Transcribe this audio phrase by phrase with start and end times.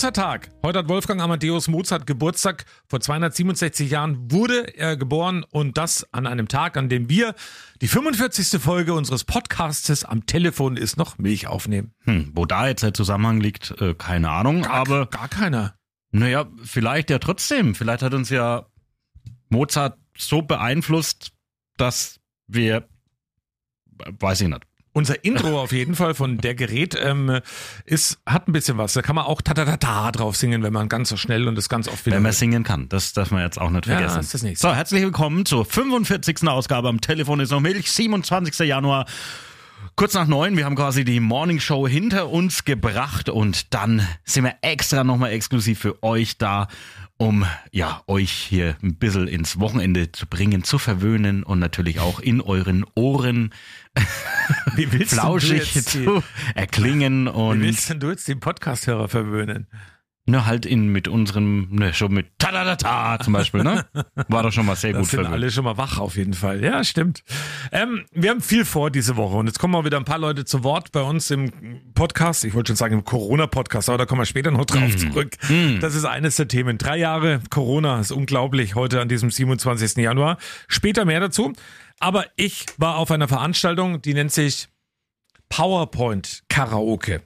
[0.00, 0.48] Mozarttag.
[0.62, 2.64] Heute hat Wolfgang Amadeus Mozart Geburtstag.
[2.88, 7.34] Vor 267 Jahren wurde er geboren und das an einem Tag, an dem wir
[7.82, 8.62] die 45.
[8.62, 11.92] Folge unseres Podcastes am Telefon ist noch Milch aufnehmen.
[12.04, 15.74] Hm, wo da jetzt der Zusammenhang liegt, äh, keine Ahnung, Gar, aber gar keiner.
[16.12, 17.74] naja, vielleicht ja trotzdem.
[17.74, 18.64] Vielleicht hat uns ja
[19.50, 21.32] Mozart so beeinflusst,
[21.76, 22.88] dass wir,
[24.18, 24.69] weiß ich nicht.
[25.00, 27.40] Unser Intro auf jeden Fall von der Gerät ähm,
[27.86, 28.92] ist hat ein bisschen was.
[28.92, 31.48] Da kann man auch ta ta ta ta drauf singen, wenn man ganz so schnell
[31.48, 32.16] und das ganz oft wieder.
[32.16, 34.20] Wenn man singen kann, das darf man jetzt auch nicht Ja, vergessen.
[34.20, 34.68] ist das nächste.
[34.68, 36.46] So, herzlich willkommen zur 45.
[36.48, 38.58] Ausgabe am Telefon ist noch Milch, 27.
[38.68, 39.06] Januar.
[39.96, 44.44] Kurz nach neun, wir haben quasi die Morning Show hinter uns gebracht und dann sind
[44.44, 46.68] wir extra nochmal exklusiv für euch da,
[47.20, 52.18] um ja euch hier ein bisschen ins Wochenende zu bringen, zu verwöhnen und natürlich auch
[52.18, 53.52] in euren Ohren
[54.74, 56.22] wie willst flauschig du jetzt zu
[56.54, 59.66] erklingen wie und willst denn du jetzt den Podcast-Hörer verwöhnen?
[60.26, 63.84] Ne, halt in mit unserem, ne, schon mit ta ta ta ta zum Beispiel, ne?
[64.28, 65.34] War doch schon mal sehr Das gut sind verwöhnt.
[65.34, 66.62] alle schon mal wach auf jeden Fall.
[66.62, 67.22] Ja, stimmt.
[67.72, 70.44] Ähm, wir haben viel vor diese Woche und jetzt kommen auch wieder ein paar Leute
[70.44, 71.50] zu Wort bei uns im
[71.94, 72.44] Podcast.
[72.44, 75.36] Ich wollte schon sagen im Corona-Podcast, aber da kommen wir später noch drauf zurück.
[75.80, 76.78] Das ist eines der Themen.
[76.78, 79.96] Drei Jahre Corona ist unglaublich heute an diesem 27.
[79.96, 80.38] Januar.
[80.68, 81.52] Später mehr dazu.
[81.98, 84.68] Aber ich war auf einer Veranstaltung, die nennt sich
[85.48, 87.22] PowerPoint Karaoke.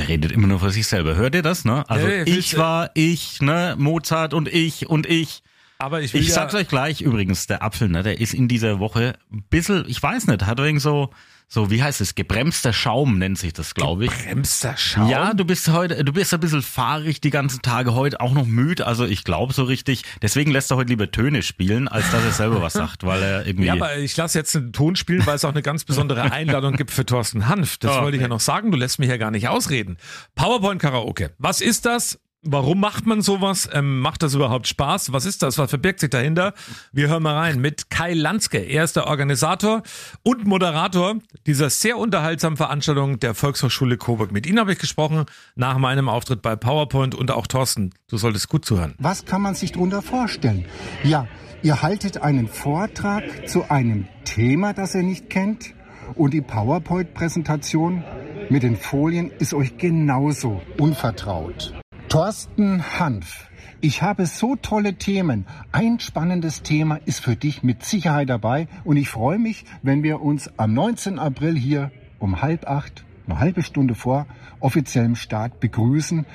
[0.00, 1.14] Der redet immer nur für sich selber.
[1.14, 1.84] Hört ihr das, ne?
[1.88, 3.74] Also Ja, ja, ich war ich, ne?
[3.78, 5.42] Mozart und ich und ich.
[5.76, 8.48] Aber ich will Ich ja, sag's euch gleich übrigens, der Apfel, ne, der ist in
[8.48, 11.10] dieser Woche ein bisschen, ich weiß nicht, hat irgend so,
[11.52, 14.10] so, wie heißt es, gebremster Schaum nennt sich das, glaube ich.
[14.12, 15.08] bremster Schaum.
[15.10, 18.46] Ja, du bist heute, du bist ein bisschen fahrig die ganzen Tage heute, auch noch
[18.46, 20.04] müde, also ich glaube so richtig.
[20.22, 23.46] Deswegen lässt er heute lieber Töne spielen, als dass er selber was sagt, weil er
[23.46, 23.66] irgendwie.
[23.66, 26.76] Ja, aber ich lasse jetzt einen Ton spielen, weil es auch eine ganz besondere Einladung
[26.76, 27.78] gibt für Thorsten Hanf.
[27.78, 28.70] Das Oh, wollte ich ja noch sagen.
[28.70, 29.96] Du lässt mich ja gar nicht ausreden.
[30.36, 31.32] PowerPoint Karaoke.
[31.38, 32.20] Was ist das?
[32.42, 33.68] Warum macht man sowas?
[33.70, 35.12] Ähm, macht das überhaupt Spaß?
[35.12, 35.58] Was ist das?
[35.58, 36.54] Was verbirgt sich dahinter?
[36.90, 38.56] Wir hören mal rein mit Kai Lanske.
[38.56, 39.82] Er ist der Organisator
[40.22, 44.32] und Moderator dieser sehr unterhaltsamen Veranstaltung der Volkshochschule Coburg.
[44.32, 47.90] Mit ihm habe ich gesprochen nach meinem Auftritt bei PowerPoint und auch Thorsten.
[48.08, 48.94] Du solltest gut zuhören.
[48.98, 50.64] Was kann man sich darunter vorstellen?
[51.04, 51.28] Ja,
[51.60, 55.74] ihr haltet einen Vortrag zu einem Thema, das ihr nicht kennt
[56.14, 58.02] und die PowerPoint-Präsentation
[58.48, 61.79] mit den Folien ist euch genauso unvertraut.
[62.10, 63.48] Thorsten Hanf.
[63.80, 65.46] Ich habe so tolle Themen.
[65.70, 70.20] Ein spannendes Thema ist für dich mit Sicherheit dabei und ich freue mich, wenn wir
[70.20, 71.20] uns am 19.
[71.20, 74.26] April hier um halb acht, eine halbe Stunde vor
[74.58, 76.26] offiziellem Start begrüßen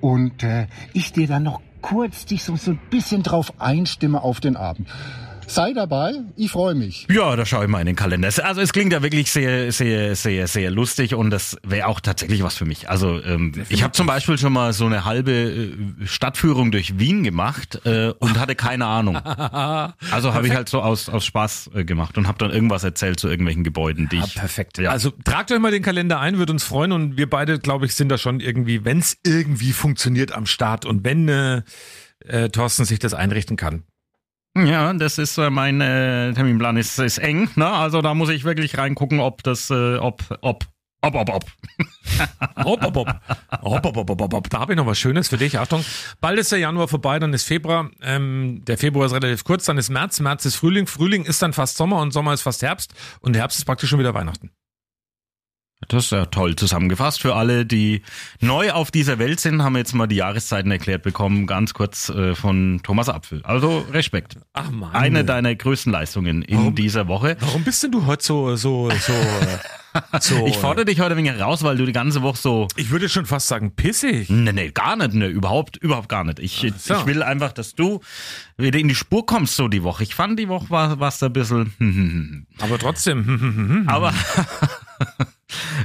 [0.00, 4.40] und äh, ich dir dann noch kurz dich so, so ein bisschen drauf einstimme auf
[4.40, 4.88] den Abend.
[5.50, 7.08] Sei dabei, ich freue mich.
[7.10, 8.28] Ja, da schaue ich mal in den Kalender.
[8.44, 12.44] Also es klingt ja wirklich sehr, sehr, sehr, sehr lustig und das wäre auch tatsächlich
[12.44, 12.88] was für mich.
[12.88, 17.24] Also ähm, ich habe zum Beispiel schon mal so eine halbe äh, Stadtführung durch Wien
[17.24, 19.18] gemacht äh, und hatte keine Ahnung.
[20.10, 23.18] Also habe ich halt so aus, aus Spaß äh, gemacht und habe dann irgendwas erzählt
[23.18, 24.34] zu irgendwelchen Gebäuden, die Ja, ich...
[24.34, 24.78] perfekt.
[24.78, 24.90] Ja.
[24.90, 27.94] Also tragt euch mal den Kalender ein, würde uns freuen und wir beide, glaube ich,
[27.94, 31.62] sind da schon irgendwie, wenn es irgendwie funktioniert am Start und wenn äh,
[32.26, 33.84] äh, Thorsten sich das einrichten kann.
[34.56, 37.48] Ja, das ist äh, mein äh, Terminplan ist, ist eng.
[37.54, 37.66] Ne?
[37.66, 40.64] Also da muss ich wirklich reingucken, ob das, äh, ob, ob,
[41.02, 41.44] ob, ob, ob.
[42.64, 43.08] Hopp, hopp, hopp.
[43.62, 44.50] Hopp, hopp, hopp, hopp, hopp.
[44.50, 45.58] Da habe ich noch was Schönes für dich.
[45.58, 45.82] Achtung,
[46.20, 47.90] bald ist der Januar vorbei, dann ist Februar.
[48.02, 50.20] Ähm, der Februar ist relativ kurz, dann ist März.
[50.20, 50.86] März ist Frühling.
[50.86, 52.92] Frühling ist dann fast Sommer und Sommer ist fast Herbst.
[53.20, 54.50] Und Herbst ist praktisch schon wieder Weihnachten.
[55.88, 57.22] Das ist ja toll zusammengefasst.
[57.22, 58.02] Für alle, die
[58.40, 62.10] neu auf dieser Welt sind, haben wir jetzt mal die Jahreszeiten erklärt bekommen, ganz kurz
[62.10, 63.40] äh, von Thomas Apfel.
[63.44, 64.36] Also Respekt.
[64.52, 64.92] Ach man.
[64.92, 66.74] Eine deiner größten Leistungen in Warum?
[66.74, 67.36] dieser Woche.
[67.40, 69.12] Warum bist denn du heute so, so, so,
[70.20, 72.90] so Ich fordere dich heute ein wenig heraus, weil du die ganze Woche so ich
[72.90, 74.28] würde schon fast sagen, pissig.
[74.28, 76.40] Nee, nee, gar nicht, nee, überhaupt, überhaupt gar nicht.
[76.40, 76.94] Ich, so.
[76.94, 78.00] ich will einfach, dass du
[78.58, 80.02] wieder in die Spur kommst so die Woche.
[80.02, 83.84] Ich fand die Woche war war's da ein bisschen Aber trotzdem.
[83.88, 84.12] Aber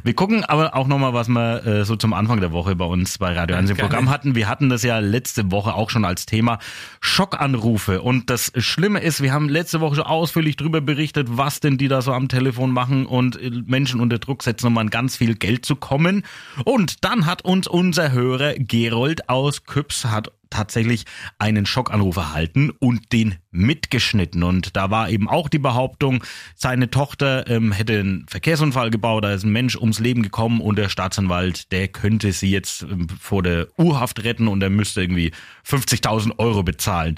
[0.06, 3.18] wir gucken aber auch nochmal, was wir äh, so zum Anfang der Woche bei uns
[3.18, 3.78] bei Radio 1 im.
[3.78, 4.36] Programm hatten.
[4.36, 6.60] Wir hatten das ja letzte Woche auch schon als Thema
[7.02, 8.04] Schockanrufe.
[8.04, 11.88] Und das Schlimme ist, wir haben letzte Woche schon ausführlich darüber berichtet, was denn die
[11.88, 15.34] da so am Telefon machen und äh, Menschen unter Druck setzen, um an ganz viel
[15.34, 16.22] Geld zu kommen.
[16.66, 21.06] Und dann hat uns unser Hörer Gerold aus Küps hat tatsächlich
[21.38, 24.44] einen Schockanruf erhalten und den mitgeschnitten.
[24.44, 26.24] Und da war eben auch die Behauptung,
[26.56, 30.78] seine Tochter ähm, hätte einen Verkehrsunfall gebaut, da ist ein Mensch ums Leben gekommen und
[30.78, 35.32] der Staatsanwalt, der könnte sie jetzt ähm, vor der Urhaft retten und er müsste irgendwie
[35.68, 37.16] 50.000 Euro bezahlen.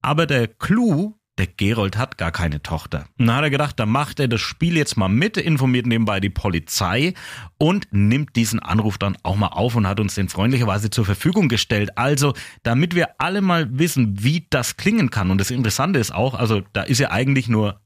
[0.00, 3.06] Aber der Clou der Gerold hat gar keine Tochter.
[3.18, 6.20] Und dann hat er gedacht, da macht er das Spiel jetzt mal mit, informiert nebenbei
[6.20, 7.14] die Polizei
[7.58, 11.48] und nimmt diesen Anruf dann auch mal auf und hat uns den freundlicherweise zur Verfügung
[11.48, 11.98] gestellt.
[11.98, 15.30] Also, damit wir alle mal wissen, wie das klingen kann.
[15.30, 17.80] Und das Interessante ist auch, also da ist ja eigentlich nur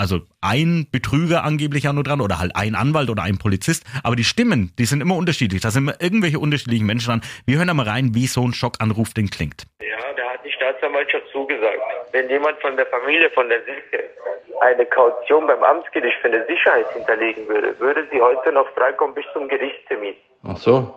[0.00, 4.16] also ein Betrüger angeblich ja nur dran oder halt ein Anwalt oder ein Polizist, aber
[4.16, 5.60] die Stimmen, die sind immer unterschiedlich.
[5.60, 7.20] Da sind immer irgendwelche unterschiedlichen Menschen dran.
[7.46, 9.66] Wir hören da mal rein, wie so ein Schockanruf denn klingt.
[9.80, 11.78] Ja, da hat die Staatsanwaltschaft zugesagt.
[12.12, 14.08] Wenn jemand von der Familie von der Silke
[14.62, 19.24] eine Kaution beim Amtsgericht für eine Sicherheit hinterlegen würde, würde sie heute noch freikommen bis
[19.34, 20.14] zum Gerichtstermin.
[20.44, 20.96] Ach so.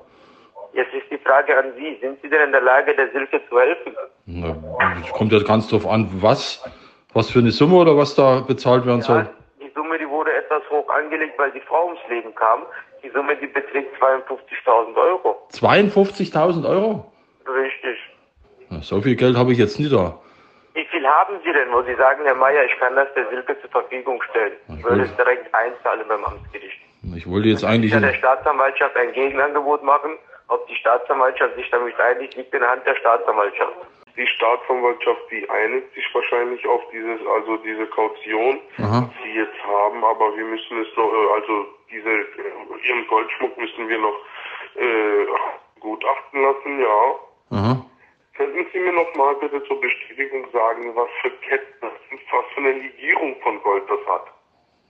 [0.74, 3.60] Jetzt ist die Frage an Sie, sind Sie denn in der Lage, der Silke zu
[3.60, 3.94] helfen?
[4.26, 4.56] Na,
[5.06, 6.64] Es kommt ja ganz drauf an, was,
[7.14, 9.20] was für eine Summe oder was da bezahlt werden soll.
[9.20, 9.30] Ja,
[9.62, 12.62] die Summe, die wurde etwas hoch angelegt, weil die Frau ums Leben kam.
[13.04, 15.36] Die Summe, die beträgt 52.000 Euro.
[15.52, 17.12] 52.000 Euro?
[17.48, 17.98] Richtig.
[18.70, 20.18] Na, So viel Geld habe ich jetzt nicht da.
[20.74, 23.56] Wie viel haben Sie denn, wo Sie sagen, Herr Meier, ich kann das der Silke
[23.62, 24.54] zur Verfügung stellen?
[24.76, 26.80] Ich würde es direkt einzahlen beim Amtsgericht.
[27.16, 27.92] Ich wollte jetzt eigentlich.
[27.92, 30.18] ja der Staatsanwaltschaft ein Gegenangebot machen.
[30.48, 33.74] Ob die Staatsanwaltschaft sich damit einigt, liegt in der Hand der Staatsanwaltschaft.
[34.16, 39.10] Die Staatsanwaltschaft, die einigt sich wahrscheinlich auf dieses, also diese Kaution, Aha.
[39.10, 43.58] die sie jetzt haben, aber wir müssen es noch, äh, also diese, äh, ihren Goldschmuck
[43.58, 44.16] müssen wir noch
[44.76, 45.26] äh,
[45.80, 47.16] gutachten lassen, ja.
[47.58, 47.86] Aha.
[48.36, 51.88] Könnten Sie mir noch mal bitte zur Bestätigung sagen, was für Ketten
[52.32, 54.26] was für eine Legierung von Gold das hat?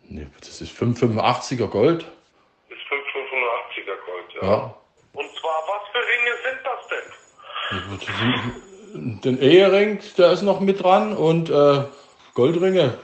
[0.03, 2.09] Nee, das ist 585er Gold.
[2.69, 4.47] Das ist 585er Gold, ja.
[4.47, 4.73] Ja.
[5.13, 7.07] Und zwar, was für Ringe sind das denn?
[7.69, 11.83] Das sind- Den Ehering, der ist noch mit dran und äh,
[12.35, 12.97] Goldringe.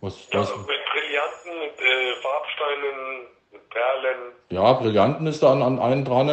[0.00, 0.48] Was, was?
[0.48, 4.32] Also mit Brillanten, mit äh, Farbsteinen, mit Perlen.
[4.50, 6.28] Ja, Brillanten ist da an, an einen dran.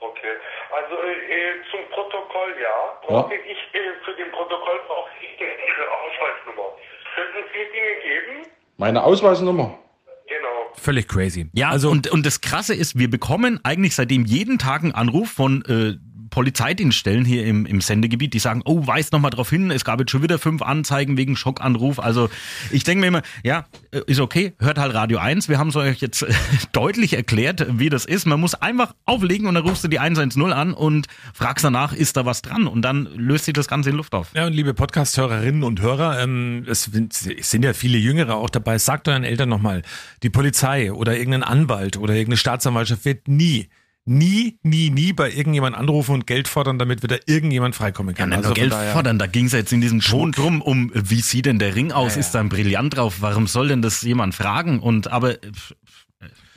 [0.00, 0.34] Okay.
[0.74, 3.06] Also äh, zum Protokoll, ja.
[3.06, 6.68] Brauche ich äh, für den Protokoll brauche ich Ihre Ausweisnummer.
[7.14, 8.50] Könnten Sie die mir geben?
[8.78, 9.78] Meine Ausweisnummer.
[10.26, 10.72] Genau.
[10.74, 11.48] Völlig crazy.
[11.54, 15.30] Ja, also und, und das Krasse ist, wir bekommen eigentlich seitdem jeden Tag einen Anruf
[15.30, 16.05] von äh,
[16.36, 20.00] Polizeidienststellen hier im, im Sendegebiet, die sagen, oh, weist noch mal drauf hin, es gab
[20.00, 21.98] jetzt schon wieder fünf Anzeigen wegen Schockanruf.
[21.98, 22.28] Also
[22.70, 25.48] ich denke mir immer, ja, äh, ist okay, hört halt Radio 1.
[25.48, 26.26] Wir haben es euch jetzt
[26.72, 28.26] deutlich erklärt, wie das ist.
[28.26, 32.18] Man muss einfach auflegen und dann rufst du die 110 an und fragst danach, ist
[32.18, 32.66] da was dran?
[32.66, 34.28] Und dann löst sich das Ganze in Luft auf.
[34.34, 38.50] Ja, und liebe Podcast-Hörerinnen und Hörer, ähm, es sind, es sind ja viele Jüngere auch
[38.50, 38.76] dabei.
[38.76, 39.80] Sagt euren Eltern nochmal,
[40.22, 43.70] die Polizei oder irgendein Anwalt oder irgendeine Staatsanwaltschaft wird nie,
[44.06, 48.28] nie, nie, nie bei irgendjemand anrufen und Geld fordern, damit wieder irgendjemand freikommen Ja, kann.
[48.30, 51.20] nicht Also Geld daher- fordern, da ging es jetzt in diesem Ton drum, um wie
[51.20, 52.14] sieht denn der Ring aus?
[52.14, 53.16] Ja, Ist da ein Brillant drauf?
[53.20, 54.78] Warum soll denn das jemand fragen?
[54.80, 55.50] Und aber äh,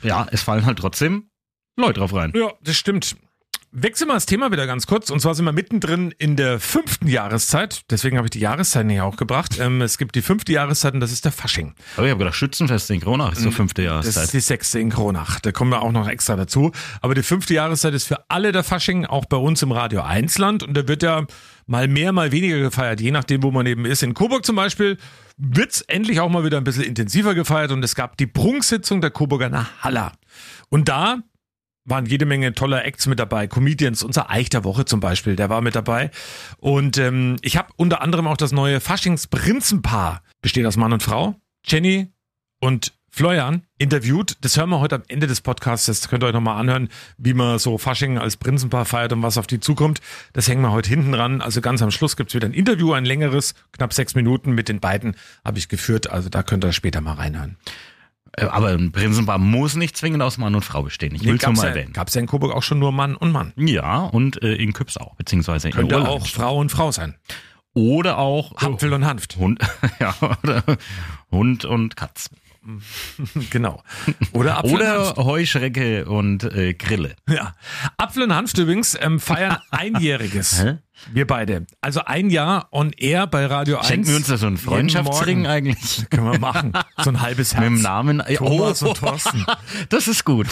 [0.02, 1.24] ja, es fallen halt trotzdem
[1.76, 2.32] Leute drauf rein.
[2.34, 3.16] Ja, das stimmt.
[3.72, 5.10] Wechseln wir das Thema wieder ganz kurz.
[5.10, 7.82] Und zwar sind wir mittendrin in der fünften Jahreszeit.
[7.88, 9.60] Deswegen habe ich die Jahreszeiten hier auch gebracht.
[9.60, 11.74] Ähm, es gibt die fünfte Jahreszeit und das ist der Fasching.
[11.96, 13.86] Aber ich habe gedacht, Schützenfest in Kronach ist so fünfte Mhm.
[13.86, 14.32] Das ist Jahreszeit.
[14.34, 15.38] die sechste in Kronach.
[15.38, 16.72] Da kommen wir auch noch extra dazu.
[17.00, 20.38] Aber die fünfte Jahreszeit ist für alle der Fasching, auch bei uns im Radio 1
[20.38, 20.64] Land.
[20.64, 21.26] Und der wird ja
[21.68, 24.02] mal mehr, mal weniger gefeiert, je nachdem, wo man eben ist.
[24.02, 24.96] In Coburg zum Beispiel
[25.36, 27.70] wird's endlich auch mal wieder ein bisschen intensiver gefeiert.
[27.70, 30.10] Und es gab die Prunksitzung der Coburger Haller.
[30.70, 31.18] Und da
[31.84, 33.46] waren jede Menge toller Acts mit dabei.
[33.46, 36.10] Comedians, unser Eich der Woche zum Beispiel, der war mit dabei.
[36.58, 41.36] Und ähm, ich habe unter anderem auch das neue Faschings-Prinzenpaar, besteht aus Mann und Frau,
[41.64, 42.08] Jenny
[42.60, 44.36] und Florian, interviewt.
[44.42, 45.86] Das hören wir heute am Ende des Podcasts.
[45.86, 49.36] Das könnt ihr euch nochmal anhören, wie man so Fasching als Prinzenpaar feiert und was
[49.36, 50.00] auf die zukommt.
[50.32, 51.40] Das hängen wir heute hinten ran.
[51.40, 54.78] Also ganz am Schluss gibt's wieder ein Interview, ein längeres, knapp sechs Minuten mit den
[54.78, 56.08] beiden habe ich geführt.
[56.08, 57.56] Also da könnt ihr später mal reinhören.
[58.36, 61.14] Äh, Aber ein Prinzenpaar muss nicht zwingend aus Mann und Frau bestehen.
[61.14, 61.92] Ich will es nur mal erwähnen.
[61.92, 63.52] gab's ja in Coburg auch schon nur Mann und Mann.
[63.56, 67.16] Ja, und äh, in Küps auch, beziehungsweise in Könnte auch Frau und Frau sein.
[67.72, 69.36] Oder auch Apfel und Hanft.
[69.36, 69.60] Hund,
[70.00, 70.62] ja, oder
[71.30, 72.30] Hund und Katz.
[73.50, 73.82] Genau.
[74.32, 75.16] Oder Apfel und Hanft.
[75.18, 77.16] Oder Heuschrecke und äh, Grille.
[77.28, 77.54] Ja.
[77.96, 80.64] Apfel und Hanft übrigens ähm, feiern einjähriges.
[81.12, 81.66] Wir beide.
[81.80, 83.86] Also ein Jahr on air bei Radio 1.
[83.88, 85.50] Schenken wir uns da so einen Freundschaftsring Morgen.
[85.50, 86.04] eigentlich?
[86.10, 86.72] Können wir machen.
[87.02, 87.64] So ein halbes Herz.
[87.68, 88.22] Mit dem Namen.
[88.36, 89.44] Thomas und Thorsten.
[89.88, 90.46] Das ist gut.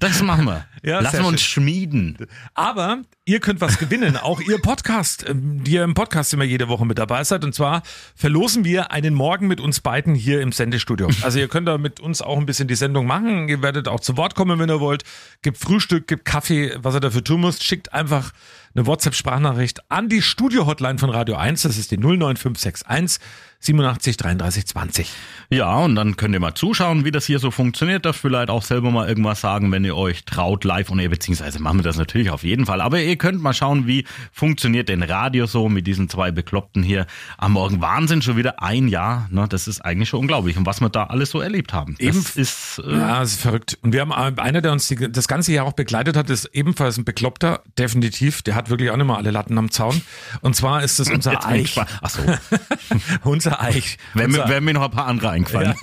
[0.00, 0.66] Das machen wir.
[0.82, 1.62] Ja, Lassen wir uns schön.
[1.64, 2.16] schmieden.
[2.54, 4.16] Aber ihr könnt was gewinnen.
[4.16, 7.44] Auch ihr Podcast, ähm, die ihr im Podcast immer jede Woche mit dabei seid.
[7.44, 7.82] Und zwar
[8.14, 11.08] verlosen wir einen Morgen mit uns beiden hier im Sendestudio.
[11.22, 13.48] Also ihr könnt da mit uns auch ein bisschen die Sendung machen.
[13.48, 15.04] Ihr werdet auch zu Wort kommen, wenn ihr wollt.
[15.42, 17.64] Gibt Frühstück, gibt Kaffee, was ihr dafür tun müsst.
[17.64, 18.32] Schickt einfach
[18.76, 21.62] eine WhatsApp-Sprachnachricht an die Studio-Hotline von Radio 1.
[21.62, 23.20] Das ist die 09561
[23.66, 25.10] 87 33 20.
[25.50, 28.06] Ja, und dann könnt ihr mal zuschauen, wie das hier so funktioniert.
[28.06, 31.60] Da vielleicht auch selber mal irgendwas sagen, wenn ihr euch traut, live und ihr, beziehungsweise
[31.60, 32.80] machen wir das natürlich auf jeden Fall.
[32.80, 37.06] Aber ihr könnt mal schauen, wie funktioniert denn Radio so mit diesen zwei Bekloppten hier
[37.38, 37.80] am Morgen.
[37.80, 39.28] Wahnsinn, schon wieder ein Jahr.
[39.30, 39.46] Ne?
[39.48, 40.56] Das ist eigentlich schon unglaublich.
[40.56, 41.96] Und was wir da alles so erlebt haben.
[41.98, 43.78] Eben ist, äh, Ja, das ist verrückt.
[43.82, 46.46] Und wir haben äh, einer, der uns die, das ganze Jahr auch begleitet hat, ist
[46.52, 48.42] ebenfalls ein Bekloppter, definitiv.
[48.42, 50.00] Der hat wirklich auch nicht mal alle Latten am Zaun.
[50.40, 51.62] Und zwar ist es unser Jetzt Eich.
[51.62, 51.90] gespannt.
[52.02, 52.22] Ach so.
[53.58, 53.98] unser Eich.
[54.14, 55.74] Wären mir, unser, wären mir noch ein paar andere eingefallen.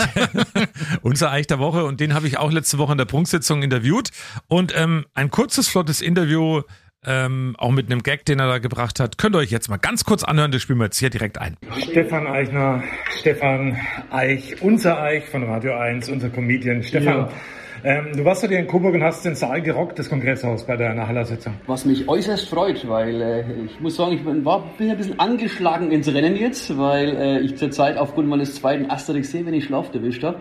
[1.02, 1.86] unser Eich der Woche.
[1.86, 4.10] Und den habe ich auch letzte Woche in der Prunksitzung interviewt.
[4.48, 6.62] Und ähm, ein kurzes, flottes Interview,
[7.06, 9.18] ähm, auch mit einem Gag, den er da gebracht hat.
[9.18, 10.52] Könnt ihr euch jetzt mal ganz kurz anhören.
[10.52, 11.58] Das spielen wir jetzt hier direkt ein.
[11.78, 12.84] Stefan Eichner,
[13.20, 13.78] Stefan
[14.10, 16.84] Eich, unser Eich von Radio 1, unser Comedian.
[16.84, 17.30] Stefan,
[17.84, 20.94] ähm, du warst ja in Coburg und hast den Saal gerockt, das Kongresshaus bei der
[20.94, 21.54] Nachhallersitzung.
[21.68, 25.20] Was mich äußerst freut, weil äh, ich muss sagen, ich bin, war, bin ein bisschen
[25.20, 29.66] angeschlagen ins Rennen jetzt, weil äh, ich zurzeit aufgrund meines zweiten Asterix sehe, wenn ich
[29.66, 30.40] Schlaf erwischt habe.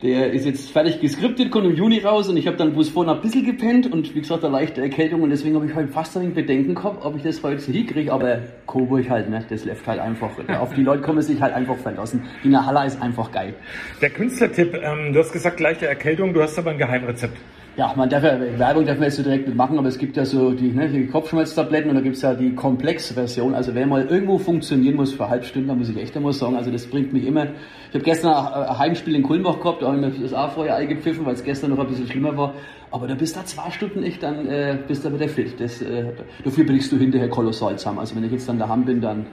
[0.00, 3.12] Der ist jetzt fertig geskriptet, kommt im Juni raus und ich habe dann bloß vorhin
[3.12, 6.16] ein bisschen gepennt und wie gesagt eine leichte Erkältung und deswegen habe ich halt fast
[6.16, 9.98] ein Bedenken gehabt, ob ich das heute hinkriege, aber Coburg halt, ne, das läuft halt
[9.98, 10.30] einfach.
[10.60, 12.22] Auf die Leute kann man sich halt einfach verlassen.
[12.44, 13.54] Die Nahalla ist einfach geil.
[14.00, 17.36] Der Künstlertipp, ähm, du hast gesagt, leichte Erkältung, du hast aber ein Geheimrezept.
[17.78, 20.16] Ja, man darf ja, Werbung darf man jetzt so direkt nicht machen, aber es gibt
[20.16, 23.54] ja so die, ne, die Kopfschmerztabletten und da gibt's ja die Komplex-Version.
[23.54, 26.56] Also wer mal irgendwo funktionieren muss für halb Stunde, da muss ich echt einmal sagen,
[26.56, 27.44] also das bringt mich immer.
[27.44, 30.50] Ich habe gestern ein ein Heimspiel in Kulmbach gehabt, da habe ich mir das auch
[30.50, 32.54] vorher eingepfiffen, weil es gestern noch ein bisschen schlimmer war.
[32.90, 35.60] Aber da bist du zwei Stunden echt, dann äh, bist du wieder fit.
[35.60, 36.06] Das, äh,
[36.44, 38.00] dafür brichst du hinterher kolossal zusammen.
[38.00, 39.24] Also wenn ich jetzt dann daheim bin, dann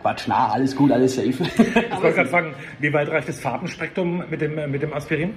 [0.00, 1.28] Quatsch, na, alles gut, alles safe.
[1.28, 5.34] Ich wollte gerade fragen, wie weit reicht das Farbenspektrum mit dem, äh, mit dem Aspirin?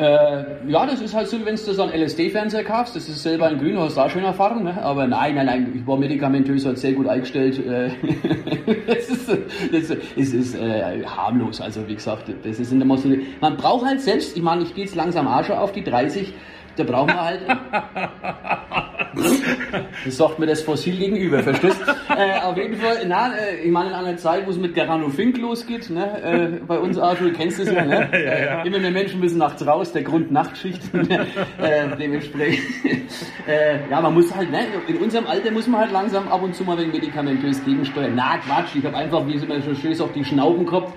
[0.00, 3.50] Äh, ja, das ist halt so, wenn du so einen LSD-Fernseher kaufst, das ist selber
[3.50, 4.82] in grün, hast du auch schön erfahren, ne?
[4.82, 7.58] aber nein, nein, nein, ich war medikamentös halt sehr gut eingestellt.
[7.66, 7.90] Äh,
[8.86, 13.10] das ist, das ist, ist äh, harmlos, also wie gesagt, das ist immer so,
[13.42, 16.32] man braucht halt selbst, ich meine, ich gehe jetzt langsam schon auf die 30,
[16.76, 17.40] da brauchen wir halt,
[20.04, 21.80] das sagt mir das Fossil gegenüber, verstehst?
[22.16, 25.08] äh, auf jeden Fall, na, äh, ich meine, in einer Zeit, wo es mit Garano
[25.08, 28.08] Fink losgeht, ne, äh, bei uns auch, du kennst es ja, ne?
[28.30, 32.64] Äh, immer mehr Menschen müssen nachts raus, der Grund Nachtschicht, äh, dementsprechend,
[33.46, 36.54] äh, ja, man muss halt, ne, in unserem Alter muss man halt langsam ab und
[36.54, 38.12] zu mal wegen medikamentös gegensteuern.
[38.14, 40.92] Na, Quatsch, ich habe einfach, wie es immer so schön ist, auf die Schnauben gehabt,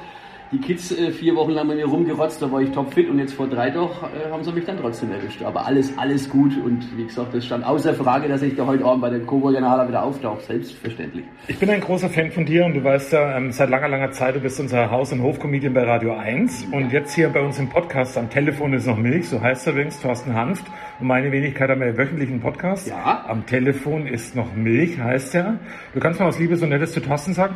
[0.54, 3.34] die Kids äh, vier Wochen lang bei mir rumgerotzt, da war ich topfit und jetzt
[3.34, 5.42] vor drei doch äh, haben sie mich dann trotzdem erwischt.
[5.42, 8.86] Aber alles, alles gut und wie gesagt, es stand außer Frage, dass ich da heute
[8.86, 11.26] Abend bei der Coburger Hala wieder auftauche, selbstverständlich.
[11.48, 14.12] Ich bin ein großer Fan von dir und du weißt ja, ähm, seit langer, langer
[14.12, 17.58] Zeit, du bist unser Haus- und Hofcomedian bei Radio 1 und jetzt hier bei uns
[17.58, 20.66] im Podcast am Telefon ist noch Milch, so heißt er übrigens, Thorsten Hanft
[21.00, 22.88] und meine Wenigkeit haben wir ja wöchentlichen Podcast.
[22.88, 23.26] Ja.
[23.28, 25.58] Am Telefon ist noch Milch, heißt er.
[25.94, 27.56] Du kannst mal was Liebes und Nettes zu Thorsten sagen?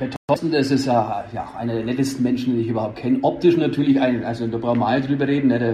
[0.00, 3.18] Der Thorsten, das ist ja, ja einer der nettesten Menschen, die ich überhaupt kenne.
[3.22, 5.58] Optisch natürlich ein, also da brauchen wir nicht drüber reden, ne?
[5.58, 5.72] der,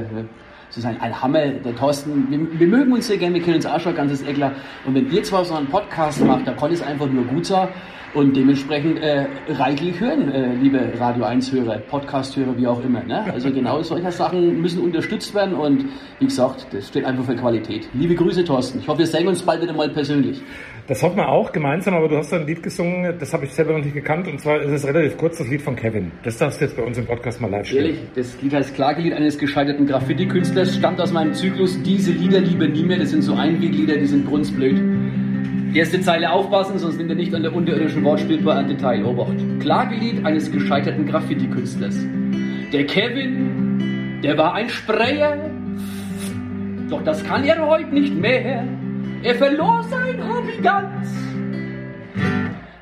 [0.69, 1.47] das ist ein, ein Hammer.
[1.47, 4.52] Der Thorsten, wir, wir mögen uns sehr gerne, wir kennen uns auch schon ganzes Eckler.
[4.87, 7.69] Und wenn ihr zwar so einen Podcast macht, da kann es einfach nur gut sein.
[8.14, 13.02] Und dementsprechend äh, reichlich hören, äh, liebe Radio 1-Hörer, Podcast-Hörer, wie auch immer.
[13.02, 13.25] Ne?
[13.33, 15.87] Also genau solche Sachen müssen unterstützt werden und
[16.21, 17.88] wie gesagt, das steht einfach für Qualität.
[17.93, 18.78] Liebe Grüße, Thorsten.
[18.78, 20.40] Ich hoffe, wir sehen uns bald wieder mal persönlich.
[20.87, 23.73] Das hoffen wir auch gemeinsam, aber du hast ein Lied gesungen, das habe ich selber
[23.73, 26.12] noch nicht gekannt und zwar ist es relativ kurz, das Lied von Kevin.
[26.25, 27.87] Das darfst du jetzt bei uns im Podcast mal live spielen.
[27.87, 32.69] Ehrlich, das Lied heißt Klagelied eines gescheiterten Graffiti-Künstlers, stammt aus meinem Zyklus Diese Lieder lieber
[32.69, 34.79] nie mehr, das sind so Einweglieder, die sind brunstblöd.
[35.75, 39.07] Erste Zeile aufpassen, sonst nimmt er nicht an der unterirdischen Wortspielbar ein Detail.
[39.07, 39.37] Obacht.
[39.61, 41.97] Klagelied eines gescheiterten Graffiti-Künstlers.
[42.75, 45.50] Der Kevin, der war ein Sprayer,
[46.91, 48.69] doch das kann er heute nicht mehr.
[49.25, 51.09] Er verlor sein Hobby ganz.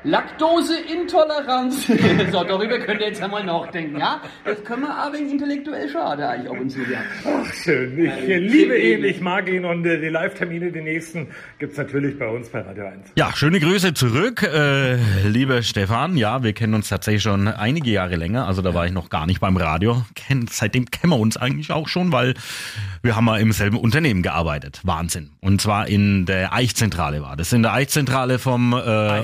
[0.03, 1.87] Laktoseintoleranz.
[2.31, 4.21] so, darüber könnt ihr jetzt einmal nachdenken, ja?
[4.45, 6.99] Das können wir aber intellektuell schade eigentlich ab und zu, ja.
[7.25, 7.97] Ach, schön.
[7.97, 11.27] Ich äh, liebe ihn, ich mag ihn und äh, die Live-Termine, die nächsten,
[11.59, 13.11] gibt's natürlich bei uns bei Radio 1.
[13.15, 14.95] Ja, schöne Grüße zurück, äh,
[15.25, 16.17] lieber Stefan.
[16.17, 18.45] Ja, wir kennen uns tatsächlich schon einige Jahre länger.
[18.47, 20.03] Also da war ich noch gar nicht beim Radio.
[20.15, 22.33] Ken, seitdem kennen wir uns eigentlich auch schon, weil
[23.01, 24.81] wir haben mal im selben Unternehmen gearbeitet.
[24.83, 25.31] Wahnsinn.
[25.39, 27.53] Und zwar in der Eichzentrale war das.
[27.53, 29.23] In der Eichzentrale vom äh,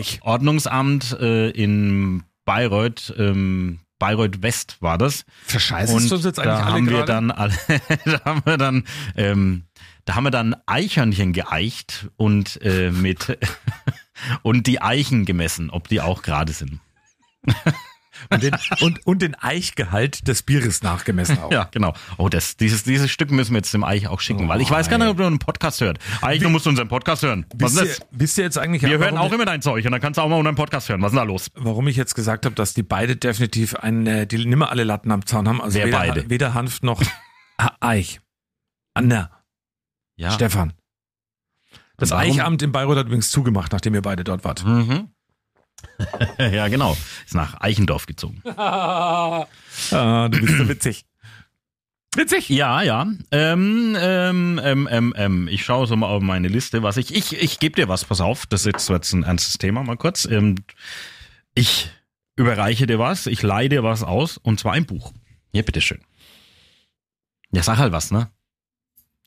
[0.70, 3.14] Ordnungsamt äh, in Bayreuth.
[3.18, 5.26] Ähm, Bayreuth West war das.
[5.46, 7.06] Verscheißen uns jetzt eigentlich da alle haben wir gerade?
[7.06, 7.54] dann alle,
[8.06, 8.84] da haben wir dann,
[9.18, 9.64] ähm,
[10.06, 13.38] da haben wir dann Eichhörnchen geeicht und äh, mit
[14.42, 16.80] und die Eichen gemessen, ob die auch gerade sind.
[18.30, 21.52] Und den, und, und den Eichgehalt des Bieres nachgemessen auch.
[21.60, 21.94] Ja, genau.
[22.18, 24.90] Oh, das, dieses, dieses Stück müssen wir jetzt dem Eich auch schicken, weil ich weiß
[24.90, 25.98] gar nicht, ob du einen Podcast hört.
[26.22, 27.46] Eich, du musst unseren Podcast hören.
[27.56, 28.08] Was ist das?
[28.12, 30.30] wisst ihr jetzt eigentlich, Wir hören auch immer dein Zeug und dann kannst du auch
[30.30, 31.02] mal unseren Podcast hören.
[31.02, 31.50] Was ist denn da los?
[31.56, 35.12] warum ich jetzt gesagt habe, dass die beide definitiv ein, äh, die nimmer alle Latten
[35.12, 35.62] am Zaun haben.
[35.62, 36.30] Also Wer weder, beide?
[36.30, 37.02] weder Hanft noch
[37.80, 38.22] Eich.
[38.94, 39.32] Anna.
[40.16, 40.32] Ja.
[40.32, 40.74] Stefan.
[41.98, 42.32] Das Warum?
[42.32, 44.64] Eichamt in Bayreuth hat übrigens zugemacht, nachdem ihr beide dort wart.
[46.40, 46.98] ja, genau.
[47.26, 48.42] Ist nach Eichendorf gezogen.
[49.92, 51.06] Ah, du bist so witzig.
[52.16, 52.50] Witzig.
[52.50, 53.08] Ja, ja.
[53.32, 55.48] Ähm, ähm, ähm, ähm, ähm.
[55.48, 57.16] Ich schaue so mal auf meine Liste, was ich.
[57.16, 58.46] Ich, ich gebe dir was, pass auf.
[58.48, 60.26] Das ist jetzt, ein ernstes Thema, mal kurz.
[60.26, 60.56] Ähm,
[61.56, 61.90] ich
[62.36, 65.14] überreiche dir was, ich leihe dir was aus, und zwar ein Buch.
[65.52, 66.02] Ja, bitteschön.
[67.52, 68.30] Ja, sag halt was, ne?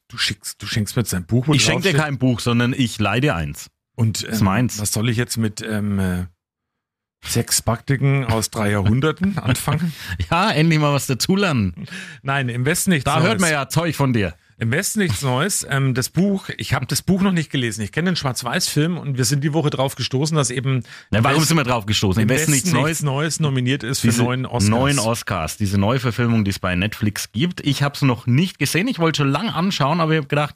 [0.09, 1.47] Du schickst, du schenkst mir jetzt ein Buch.
[1.47, 3.71] wo Ich schenke dir kein Buch, sondern ich leihe dir eins.
[3.94, 4.78] Und ist ähm, meins.
[4.78, 6.26] was soll ich jetzt mit ähm, äh,
[7.24, 9.92] sechs Baktigen aus drei Jahrhunderten anfangen?
[10.30, 11.74] Ja, endlich mal was dazulernen.
[12.22, 13.28] Nein, im Westen nichts Da Neues.
[13.28, 14.34] hört man ja Zeug von dir.
[14.58, 15.66] Im Westen nichts Neues.
[15.68, 17.82] Ähm, das Buch, ich habe das Buch noch nicht gelesen.
[17.82, 21.38] Ich kenne den Schwarz-Weiß-Film und wir sind die Woche drauf gestoßen, dass eben Na, warum
[21.40, 22.22] West- sind wir drauf gestoßen?
[22.22, 23.02] Im Westen nichts Neues.
[23.02, 24.68] Neues nominiert ist für Diese neun Oscars.
[24.68, 27.60] neuen Oscars, diese Neuverfilmung, die es bei Netflix gibt.
[27.66, 28.86] Ich habe es noch nicht gesehen.
[28.86, 30.54] Ich wollte schon lange anschauen, aber ich habe gedacht,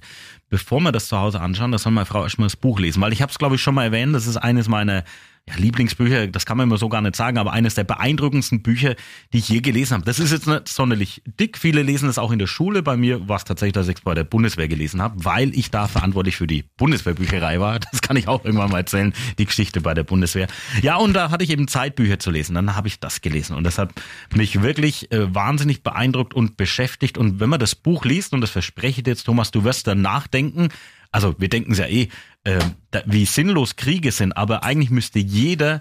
[0.50, 3.00] bevor wir das zu Hause anschauen, das soll meine Frau erstmal das Buch lesen.
[3.02, 4.14] Weil ich habe es, glaube ich, schon mal erwähnt.
[4.14, 5.02] Das ist eines meiner
[5.48, 6.26] ja, Lieblingsbücher.
[6.26, 8.96] Das kann man immer so gar nicht sagen, aber eines der beeindruckendsten Bücher,
[9.32, 10.04] die ich je gelesen habe.
[10.04, 11.56] Das ist jetzt nicht sonderlich dick.
[11.56, 12.82] Viele lesen das auch in der Schule.
[12.82, 15.70] Bei mir war es tatsächlich, dass ich es bei der Bundeswehr gelesen habe, weil ich
[15.70, 17.78] da verantwortlich für die Bundeswehrbücherei war.
[17.96, 20.48] Das kann ich auch irgendwann mal erzählen, die Geschichte bei der Bundeswehr.
[20.82, 22.54] Ja, und da hatte ich eben Zeit, Bücher zu lesen.
[22.54, 23.56] Dann habe ich das gelesen.
[23.56, 23.90] Und das hat
[24.34, 27.16] mich wirklich äh, wahnsinnig beeindruckt und beschäftigt.
[27.16, 29.86] Und wenn man das Buch liest, und das verspreche ich dir jetzt, Thomas, du wirst
[29.86, 30.68] dann nachdenken,
[31.12, 32.08] also wir denken es ja eh,
[32.46, 32.60] äh,
[33.06, 35.80] wie sinnlos Kriege sind, aber eigentlich müsste jeder,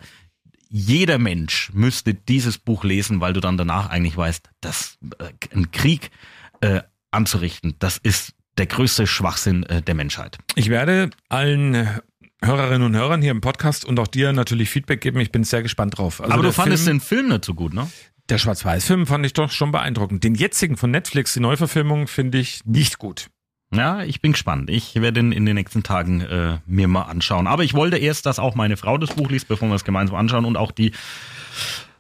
[0.70, 5.72] jeder Mensch müsste dieses Buch lesen, weil du dann danach eigentlich weißt, dass äh, ein
[5.72, 6.12] Krieg
[6.62, 6.82] äh,
[7.12, 10.38] anzurichten, das ist der größte Schwachsinn äh, der Menschheit.
[10.56, 12.00] Ich werde allen
[12.44, 15.20] Hörerinnen und Hörern hier im Podcast und auch dir natürlich Feedback geben.
[15.20, 16.22] Ich bin sehr gespannt drauf.
[16.22, 17.88] Also aber du fandest Film, den Film nicht so gut, ne?
[18.30, 20.24] der Schwarz-Weiß-Film fand ich doch schon beeindruckend.
[20.24, 23.30] Den jetzigen von Netflix, die Neuverfilmung, finde ich nicht gut.
[23.78, 24.70] Ja, ich bin gespannt.
[24.70, 27.48] Ich werde ihn in den nächsten Tagen äh, mir mal anschauen.
[27.48, 30.16] Aber ich wollte erst, dass auch meine Frau das Buch liest, bevor wir es gemeinsam
[30.16, 30.92] anschauen und auch die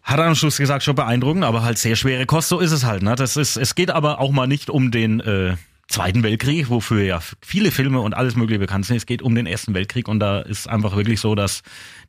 [0.04, 3.02] hat am Schluss gesagt, schon beeindruckend, aber halt sehr schwere Kost, so ist es halt.
[3.02, 3.16] Ne?
[3.16, 5.56] Das ist, es geht aber auch mal nicht um den äh,
[5.88, 8.98] Zweiten Weltkrieg, wofür ja viele Filme und alles mögliche bekannt sind.
[8.98, 11.62] Es geht um den Ersten Weltkrieg und da ist einfach wirklich so, dass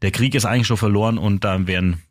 [0.02, 2.02] der Krieg ist eigentlich schon verloren und da werden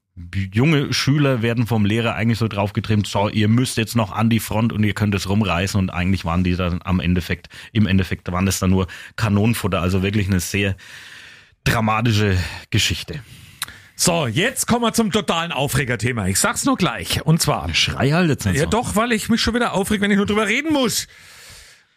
[0.54, 4.30] junge Schüler werden vom Lehrer eigentlich so drauf getrimmt, so, ihr müsst jetzt noch an
[4.30, 7.86] die Front und ihr könnt es rumreißen und eigentlich waren die dann am Endeffekt, im
[7.86, 10.76] Endeffekt waren das dann nur Kanonenfutter, also wirklich eine sehr
[11.66, 12.38] dramatische
[12.70, 13.22] Geschichte.
[13.98, 16.28] So, jetzt kommen wir zum totalen Aufregerthema.
[16.28, 17.26] Ich sag's nur gleich.
[17.26, 17.74] Und zwar.
[17.74, 18.70] Schrei halt jetzt nicht Ja so.
[18.70, 21.08] doch, weil ich mich schon wieder aufreg, wenn ich nur drüber reden muss.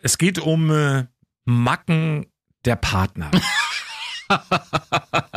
[0.00, 1.06] Es geht um äh,
[1.44, 2.26] Macken
[2.64, 3.30] der Partner.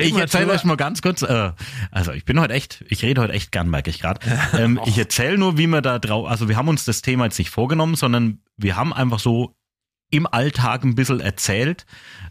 [0.00, 1.52] Ich erzähle euch mal ganz kurz, äh,
[1.90, 4.20] also ich bin heute echt, ich rede heute echt gern, merke ich gerade.
[4.54, 7.38] Ähm, ich erzähle nur, wie wir da drauf, also wir haben uns das Thema jetzt
[7.38, 9.54] nicht vorgenommen, sondern wir haben einfach so
[10.10, 11.86] im Alltag ein bisschen erzählt,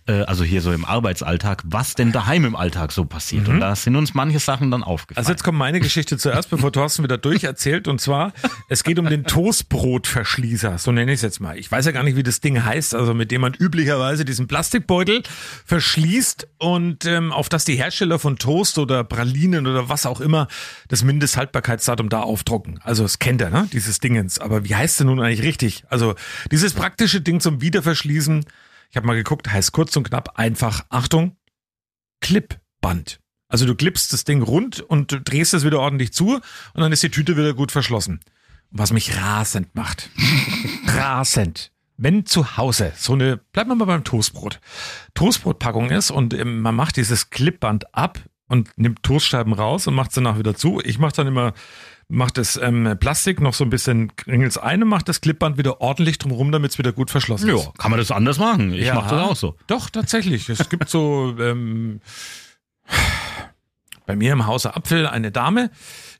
[0.08, 3.48] äh, also hier so im Arbeitsalltag, was denn daheim im Alltag so passiert.
[3.48, 5.24] Und da sind uns manche Sachen dann aufgefallen.
[5.24, 7.88] Also jetzt kommt meine Geschichte zuerst, bevor Thorsten wieder durcherzählt.
[7.88, 8.34] Und zwar,
[8.68, 11.58] es geht um den Toastbrotverschließer, so nenne ich es jetzt mal.
[11.58, 14.48] Ich weiß ja gar nicht, wie das Ding heißt, also mit dem man üblicherweise diesen
[14.48, 15.24] Plastikbeutel
[15.66, 20.48] verschließt und ähm, auf das die Hersteller von Toast oder Pralinen oder was auch immer
[20.88, 22.80] das Mindesthaltbarkeitsdatum da aufdrucken.
[22.84, 23.68] Also es kennt er, ne?
[23.72, 24.40] Dieses Dingens.
[24.40, 25.84] Aber wie heißt denn nun eigentlich richtig?
[25.90, 26.16] Also
[26.52, 28.46] dieses praktische Ding zum Wiederverschließen,
[28.92, 31.38] ich habe mal geguckt, heißt kurz und knapp einfach, Achtung,
[32.20, 33.22] Clipband.
[33.48, 36.42] Also du klippst das Ding rund und drehst es wieder ordentlich zu und
[36.76, 38.20] dann ist die Tüte wieder gut verschlossen.
[38.70, 40.10] Was mich rasend macht.
[40.88, 41.72] rasend.
[41.98, 44.60] Wenn zu Hause so eine, bleiben wir mal beim Toastbrot,
[45.14, 50.10] Toastbrotpackung ist und ähm, man macht dieses Clipband ab und nimmt Toastscheiben raus und macht
[50.10, 50.82] es danach wieder zu.
[50.84, 51.54] Ich mache dann immer,
[52.12, 55.82] mache das ähm, Plastik noch so ein bisschen kringels ein und mache das Clipband wieder
[55.82, 57.64] ordentlich drumherum, damit es wieder gut verschlossen ist.
[57.66, 58.74] ja, kann man das anders machen?
[58.74, 58.96] Ich Ja.
[58.96, 59.56] mache das auch so.
[59.68, 60.50] Doch, tatsächlich.
[60.50, 62.02] Es gibt so ähm,
[64.06, 65.72] bei mir im Hause Apfel eine Dame,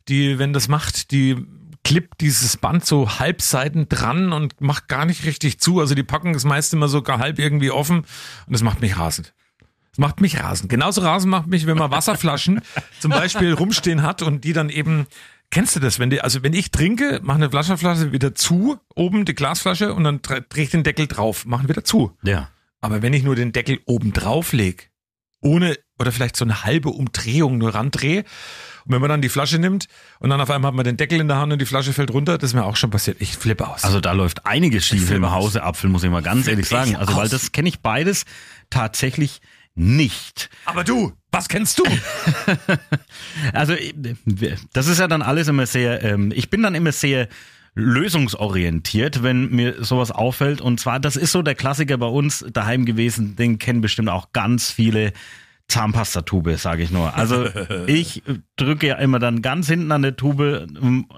[0.08, 1.38] die, wenn das macht, die
[1.84, 5.80] klippt dieses Band so halbseiten dran und macht gar nicht richtig zu.
[5.80, 8.08] Also die Packung ist meist immer so gar halb irgendwie offen und
[8.54, 9.34] das macht mich rasend.
[9.90, 10.70] Das macht mich rasend.
[10.70, 12.62] Genauso rasend macht mich, wenn man Wasserflaschen
[13.02, 15.06] zum Beispiel rumstehen hat und die dann eben,
[15.52, 19.26] kennst du das, wenn die, also wenn ich trinke, mache eine Wasserflasche wieder zu, oben
[19.26, 22.18] die Glasflasche und dann drehe ich den Deckel drauf, machen wieder zu.
[22.24, 22.50] Ja.
[22.80, 24.86] Aber wenn ich nur den Deckel oben drauf lege,
[25.42, 28.24] ohne oder vielleicht so eine halbe Umdrehung nur randrehe,
[28.86, 29.88] und wenn man dann die Flasche nimmt
[30.20, 32.12] und dann auf einmal hat man den Deckel in der Hand und die Flasche fällt
[32.12, 33.18] runter, das ist mir auch schon passiert.
[33.20, 33.84] Ich flippe aus.
[33.84, 35.32] Also da läuft einiges schief im aus.
[35.32, 36.96] Hause Apfel, muss ich mal ganz ehrlich sagen.
[36.96, 38.26] Also weil das kenne ich beides
[38.72, 39.42] tatsächlich
[39.76, 40.50] nicht.
[40.66, 41.84] Aber du, was kennst du?
[43.54, 43.94] Also äh,
[44.74, 47.28] das ist ja dann alles immer sehr, ähm, ich bin dann immer sehr
[47.74, 50.62] lösungsorientiert, wenn mir sowas auffällt.
[50.62, 54.34] Und zwar, das ist so der Klassiker bei uns daheim gewesen, den kennen bestimmt auch
[54.34, 55.14] ganz viele
[55.72, 57.16] Zahnpastatube, sage ich nur.
[57.16, 57.46] Also
[57.88, 58.22] ich
[58.58, 60.68] drücke ja immer dann ganz hinten an der Tube,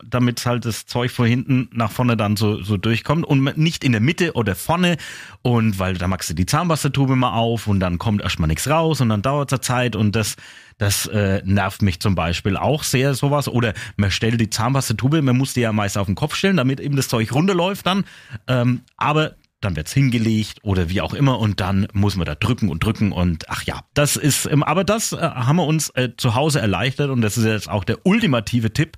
[0.08, 3.92] damit halt das Zeug von hinten nach vorne dann so, so durchkommt und nicht in
[3.92, 4.98] der Mitte oder vorne
[5.42, 9.02] und weil da machst du die Zahnpastatube mal auf und dann kommt erstmal nichts raus
[9.02, 10.36] und dann dauert es Zeit und das
[10.78, 13.48] das äh, nervt mich zum Beispiel auch sehr, sowas.
[13.48, 16.80] Oder man stellt die Zahnpastatube, man muss die ja meist auf den Kopf stellen, damit
[16.80, 18.06] eben das Zeug runterläuft dann.
[18.48, 22.70] Ähm, aber dann wird's hingelegt oder wie auch immer und dann muss man da drücken
[22.70, 26.10] und drücken und ach ja, das ist, ähm, aber das äh, haben wir uns äh,
[26.18, 28.98] zu Hause erleichtert und das ist jetzt auch der ultimative Tipp.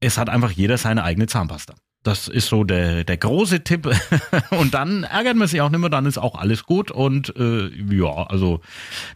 [0.00, 1.74] Es hat einfach jeder seine eigene Zahnpasta.
[2.02, 3.86] Das ist so der, der große Tipp.
[4.50, 6.90] und dann ärgert man sich auch nicht mehr, dann ist auch alles gut.
[6.90, 8.60] Und äh, ja, also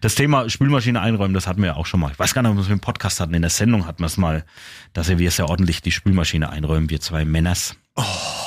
[0.02, 2.12] das Thema Spülmaschine einräumen, das hatten wir ja auch schon mal.
[2.12, 3.32] Ich weiß gar nicht, ob wir es im Podcast hatten.
[3.32, 4.44] In der Sendung hatten wir es mal,
[4.92, 7.74] dass wir sehr ordentlich die Spülmaschine einräumen, wir zwei Männers.
[7.96, 8.02] Oh.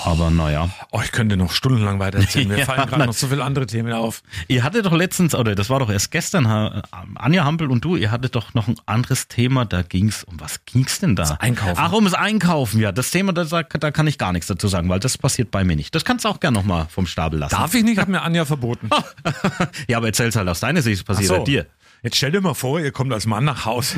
[0.07, 0.69] Aber naja.
[0.91, 2.47] Oh, ich könnte noch stundenlang weiter erzählen.
[2.47, 4.23] Mir ja, fallen gerade noch so viele andere Themen auf.
[4.47, 6.45] Ihr hattet doch letztens, oder das war doch erst gestern,
[7.15, 10.63] Anja Hampel und du, ihr hattet doch noch ein anderes Thema, da ging's, um was
[10.65, 11.23] ging's denn da?
[11.23, 11.75] Das Einkaufen.
[11.77, 12.93] Ach, ums Einkaufen, ja.
[12.93, 15.75] Das Thema, da, da kann ich gar nichts dazu sagen, weil das passiert bei mir
[15.75, 15.93] nicht.
[15.93, 17.55] Das kannst du auch gerne nochmal vom Stapel lassen.
[17.55, 18.89] Darf ich nicht, hat mir Anja verboten.
[19.89, 21.43] ja, aber erzähl's halt aus deiner Sicht, es passiert so.
[21.43, 21.65] dir.
[22.07, 23.97] Jetzt stell dir mal vor, ihr kommt als Mann nach Hause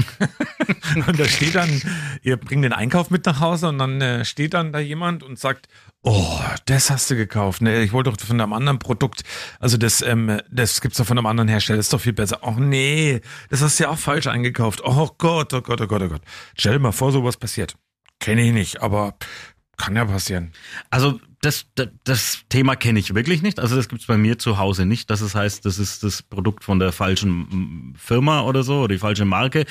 [1.08, 1.80] und da steht dann,
[2.24, 5.38] ihr bringt den Einkauf mit nach Hause und dann äh, steht dann da jemand und
[5.38, 5.68] sagt,
[6.02, 7.62] oh, das hast du gekauft.
[7.62, 7.84] Ne?
[7.84, 9.22] Ich wollte doch von einem anderen Produkt,
[9.60, 12.40] also das, ähm, das gibt's doch von einem anderen Hersteller, ist doch viel besser.
[12.42, 14.82] Oh nee, das hast du ja auch falsch eingekauft.
[14.84, 16.22] Oh Gott, oh Gott, oh Gott, oh Gott.
[16.58, 17.76] Stell dir mal vor, sowas passiert.
[18.20, 19.18] Kenne ich nicht, aber
[19.78, 20.52] kann ja passieren.
[20.90, 23.60] Also das, das, das Thema kenne ich wirklich nicht.
[23.60, 25.10] Also das gibt's bei mir zu Hause nicht.
[25.10, 29.26] Das heißt, das ist das Produkt von der falschen Firma oder so, oder die falsche
[29.26, 29.66] Marke.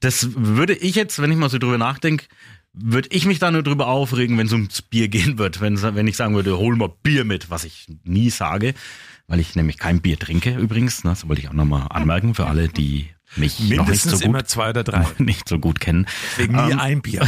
[0.00, 2.26] Das würde ich jetzt, wenn ich mal so drüber nachdenke,
[2.74, 5.60] würde ich mich da nur drüber aufregen, wenn es ums Bier gehen wird.
[5.60, 8.74] Wenn, wenn ich sagen würde, hol mal Bier mit, was ich nie sage,
[9.26, 11.04] weil ich nämlich kein Bier trinke übrigens.
[11.04, 11.10] Ne?
[11.10, 14.24] Das wollte ich auch nochmal anmerken für alle, die mich Mindestens noch nicht so gut,
[14.24, 15.06] immer zwei oder drei.
[15.18, 16.06] nicht so gut kennen.
[16.36, 17.26] Wegen nie ähm, ein Bier.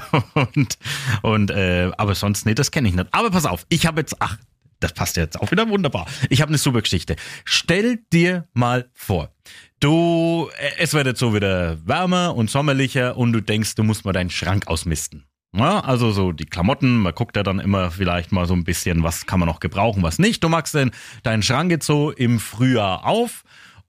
[0.34, 0.78] und
[1.22, 3.08] und äh, aber sonst nee, das kenne ich nicht.
[3.12, 4.38] Aber pass auf, ich habe jetzt ach,
[4.80, 6.06] das passt jetzt auch wieder wunderbar.
[6.30, 7.16] Ich habe eine super Geschichte.
[7.44, 9.32] Stell dir mal vor,
[9.80, 14.04] du äh, es wird jetzt so wieder wärmer und sommerlicher und du denkst, du musst
[14.04, 15.27] mal deinen Schrank ausmisten.
[15.56, 19.02] Ja, also so die Klamotten, man guckt ja dann immer vielleicht mal so ein bisschen,
[19.02, 20.44] was kann man noch gebrauchen, was nicht.
[20.44, 20.90] Du machst denn
[21.22, 23.44] deinen Schrank jetzt so im Frühjahr auf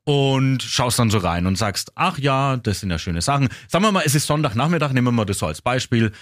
[0.06, 3.50] und schaust dann so rein und sagst, ach ja, das sind ja schöne Sachen.
[3.68, 6.14] Sagen wir mal, es ist Sonntagnachmittag, nehmen wir mal das so als Beispiel.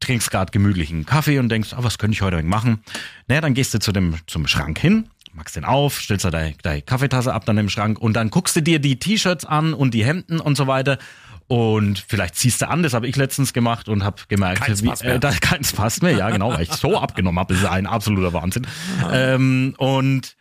[0.00, 2.82] Trinkst gerade gemütlichen Kaffee und denkst, ah, was könnte ich heute machen?
[3.28, 6.54] Naja, dann gehst du zu dem, zum Schrank hin, machst den auf, stellst da deine,
[6.62, 9.92] deine Kaffeetasse ab dann im Schrank und dann guckst du dir die T-Shirts an und
[9.94, 10.98] die Hemden und so weiter
[11.48, 14.88] und vielleicht ziehst du an, das habe ich letztens gemacht und habe gemerkt, keins wie,
[14.88, 15.14] passt mehr.
[15.14, 17.86] Äh, da, keins passt mehr, ja genau, weil ich so abgenommen habe, das ist ein
[17.86, 18.66] absoluter Wahnsinn.
[19.12, 20.36] Ähm, und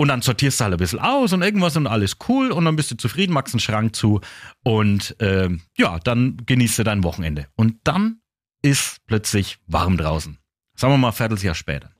[0.00, 2.76] und dann sortierst du halt ein bisschen aus und irgendwas und alles cool und dann
[2.76, 4.20] bist du zufrieden, machst einen Schrank zu
[4.62, 7.48] und ähm, ja, dann genießt du dein Wochenende.
[7.56, 8.20] Und dann
[8.62, 10.38] ist plötzlich warm draußen.
[10.76, 11.90] Sagen wir mal Vierteljahr später.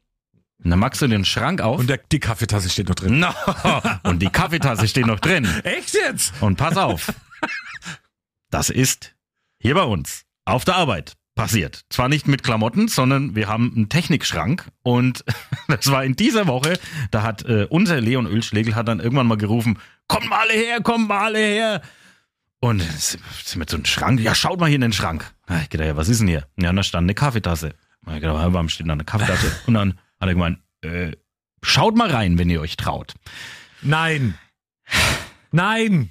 [0.63, 1.81] Und dann machst du den Schrank auf.
[1.81, 3.19] Und der, die Kaffeetasse steht noch drin.
[3.65, 5.49] No, und die Kaffeetasse steht noch drin.
[5.65, 6.33] Echt jetzt?
[6.41, 7.13] Und pass auf.
[8.51, 9.15] Das ist
[9.59, 11.85] hier bei uns auf der Arbeit passiert.
[11.89, 15.25] Zwar nicht mit Klamotten, sondern wir haben einen Technikschrank und
[15.69, 16.79] das war in dieser Woche,
[17.13, 20.81] da hat äh, unser Leon Ölschlegel hat dann irgendwann mal gerufen, kommt mal alle her,
[20.83, 21.83] kommt mal alle her.
[22.61, 23.23] Und sind
[23.57, 25.33] mit so einem Schrank, ja, schaut mal hier in den Schrank.
[25.63, 26.49] Ich gedacht, ja, was ist denn hier?
[26.59, 27.73] Ja, da stand eine Kaffeetasse.
[28.09, 29.53] Ich gedacht, warum steht da eine Kaffeetasse?
[29.67, 31.13] Und dann hat er gemeint, äh,
[31.63, 33.15] schaut mal rein, wenn ihr euch traut.
[33.81, 34.35] Nein.
[35.53, 36.11] Nein.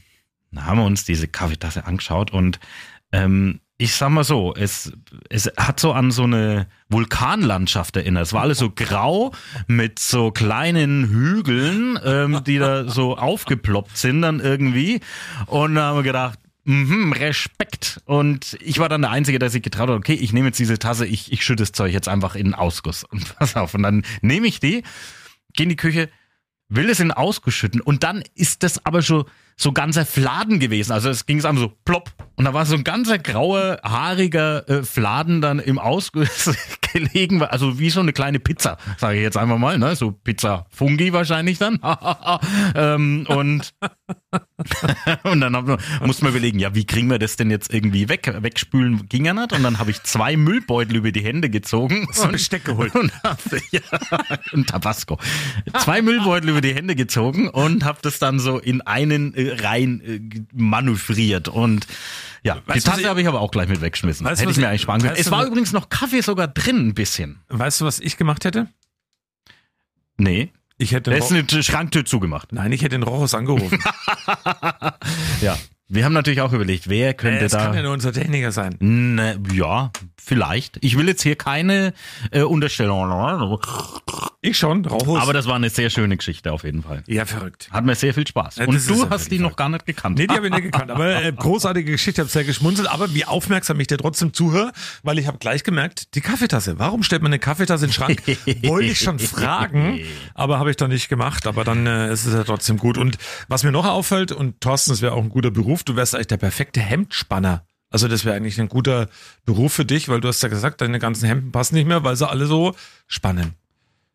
[0.52, 2.60] Dann haben wir uns diese Kaffeetasse angeschaut und
[3.12, 4.92] ähm, ich sag mal so, es,
[5.30, 8.24] es hat so an so eine Vulkanlandschaft erinnert.
[8.24, 9.34] Es war alles so grau
[9.68, 15.00] mit so kleinen Hügeln, ähm, die da so aufgeploppt sind dann irgendwie.
[15.46, 18.02] Und da haben wir gedacht, Mhm, Respekt.
[18.04, 20.78] Und ich war dann der Einzige, der sich getraut hat, okay, ich nehme jetzt diese
[20.78, 23.06] Tasse, ich, ich schütte das Zeug jetzt einfach in den Ausguss.
[23.06, 23.74] Und pass auf.
[23.74, 24.84] Und dann nehme ich die,
[25.54, 26.10] gehe in die Küche,
[26.68, 27.80] will es in den Ausguss schütten.
[27.80, 29.24] Und dann ist das aber schon
[29.60, 30.92] so ganzer Fladen gewesen.
[30.92, 32.12] Also es ging es einfach so plopp.
[32.36, 36.52] Und da war so ein ganzer grauer, haariger äh, Fladen dann im Ausguss
[36.94, 37.42] gelegen.
[37.42, 39.80] Also wie so eine kleine Pizza, sage ich jetzt einfach mal.
[39.80, 39.96] Ne?
[39.96, 41.80] So Pizza Fungi wahrscheinlich dann.
[42.76, 43.74] ähm, und,
[45.24, 48.32] und dann wir, mussten wir überlegen, ja, wie kriegen wir das denn jetzt irgendwie weg?
[48.40, 49.54] Wegspülen ging ja nicht.
[49.54, 52.08] Und dann habe ich zwei Müllbeutel über die Hände gezogen.
[52.12, 52.94] So Besteck geholt.
[52.94, 53.40] Und, hab,
[53.72, 53.82] ja,
[54.54, 55.18] und Tabasco.
[55.80, 60.02] Zwei Müllbeutel über die Hände gezogen und habe das dann so in einen äh, rein
[60.02, 60.20] äh,
[60.54, 61.48] manövriert.
[61.48, 61.88] Und
[62.44, 64.26] Ja, die Weißt was Tasse habe ich aber auch gleich mit weggeschmissen.
[64.26, 65.16] Weißt Hätte ich mir ich- eigentlich sparen können.
[65.18, 67.40] Es war was- übrigens noch Kaffee sogar drin, ein bisschen.
[67.50, 68.68] Weißt du, was ich gemacht hätte?
[70.18, 72.52] Nee, Ich hätte den ist eine Schranktür zugemacht.
[72.52, 73.80] Nein, ich hätte den Rochus angerufen.
[75.42, 75.58] Ja.
[75.90, 77.66] Wir haben natürlich auch überlegt, wer könnte es da.
[77.66, 78.76] kann ja nur unser Techniker sein.
[78.80, 80.78] Ne, ja, vielleicht.
[80.82, 81.94] Ich will jetzt hier keine
[82.32, 83.58] äh, Unterstellung.
[84.42, 85.22] Ich schon, Rochus.
[85.22, 87.04] Aber das war eine sehr schöne Geschichte auf jeden Fall.
[87.08, 87.70] ja, verrückt.
[87.72, 88.58] Hat mir sehr viel Spaß.
[88.58, 89.48] Ja, Und das du hast die Fall.
[89.48, 90.18] noch gar nicht gekannt.
[90.18, 90.92] Nee, die habe ich nicht gekannt.
[90.92, 92.90] Aber äh, großartige Geschichte, habe sehr geschmunzelt.
[92.90, 94.74] Aber wie aufmerksam ich dir trotzdem zuhöre,
[95.04, 96.80] weil ich habe gleich gemerkt, die Kaffeetasse.
[96.80, 98.22] Warum stellt man eine Kaffeetasse in den Schrank?
[98.64, 100.02] Wollte ich schon fragen,
[100.34, 101.48] aber habe ich dann nicht gemacht.
[101.48, 102.98] Aber dann äh, ist es ja trotzdem gut.
[102.98, 106.16] Und was mir noch auffällt, und Thorsten, das wäre auch ein guter Beruf, du wärst
[106.16, 107.66] eigentlich der perfekte Hemdspanner.
[107.90, 109.08] Also das wäre eigentlich ein guter
[109.46, 112.16] Beruf für dich, weil du hast ja gesagt, deine ganzen Hemden passen nicht mehr, weil
[112.16, 112.76] sie alle so
[113.08, 113.54] spannen.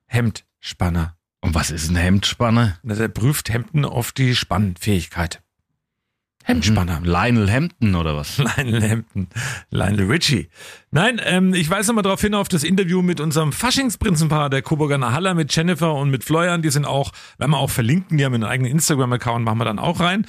[0.07, 1.16] Hemdspanner.
[1.40, 2.79] Und was ist ein Hemdspanner?
[2.83, 5.42] Na, Der prüft Hemden auf die Spannfähigkeit.
[6.44, 7.01] Hemdspanner.
[7.05, 8.38] Lionel Hampton oder was?
[8.57, 9.29] Lionel Hampton,
[9.70, 10.48] Lionel Richie.
[10.90, 15.01] Nein, ähm, ich weise nochmal darauf hin auf das Interview mit unserem Faschingsprinzenpaar, der Coburger
[15.12, 16.62] Haller mit Jennifer und mit Florian.
[16.62, 19.79] Die sind auch, werden wir auch verlinken, die haben einen eigenen Instagram-Account, machen wir dann
[19.79, 20.27] auch rein.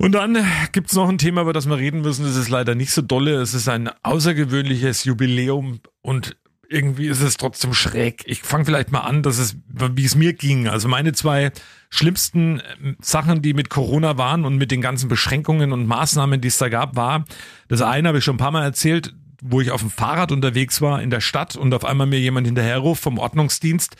[0.00, 2.24] Und dann gibt's noch ein Thema, über das wir reden müssen.
[2.24, 3.34] Das ist leider nicht so dolle.
[3.34, 6.38] Es ist ein außergewöhnliches Jubiläum und
[6.70, 8.22] irgendwie ist es trotzdem schräg.
[8.24, 10.68] Ich fange vielleicht mal an, dass es, wie es mir ging.
[10.68, 11.52] Also meine zwei
[11.90, 16.48] schlimmsten ähm, Sachen, die mit Corona waren und mit den ganzen Beschränkungen und Maßnahmen, die
[16.48, 17.26] es da gab, war,
[17.68, 20.80] das eine habe ich schon ein paar Mal erzählt, wo ich auf dem Fahrrad unterwegs
[20.80, 23.96] war in der Stadt und auf einmal mir jemand hinterherruft vom Ordnungsdienst,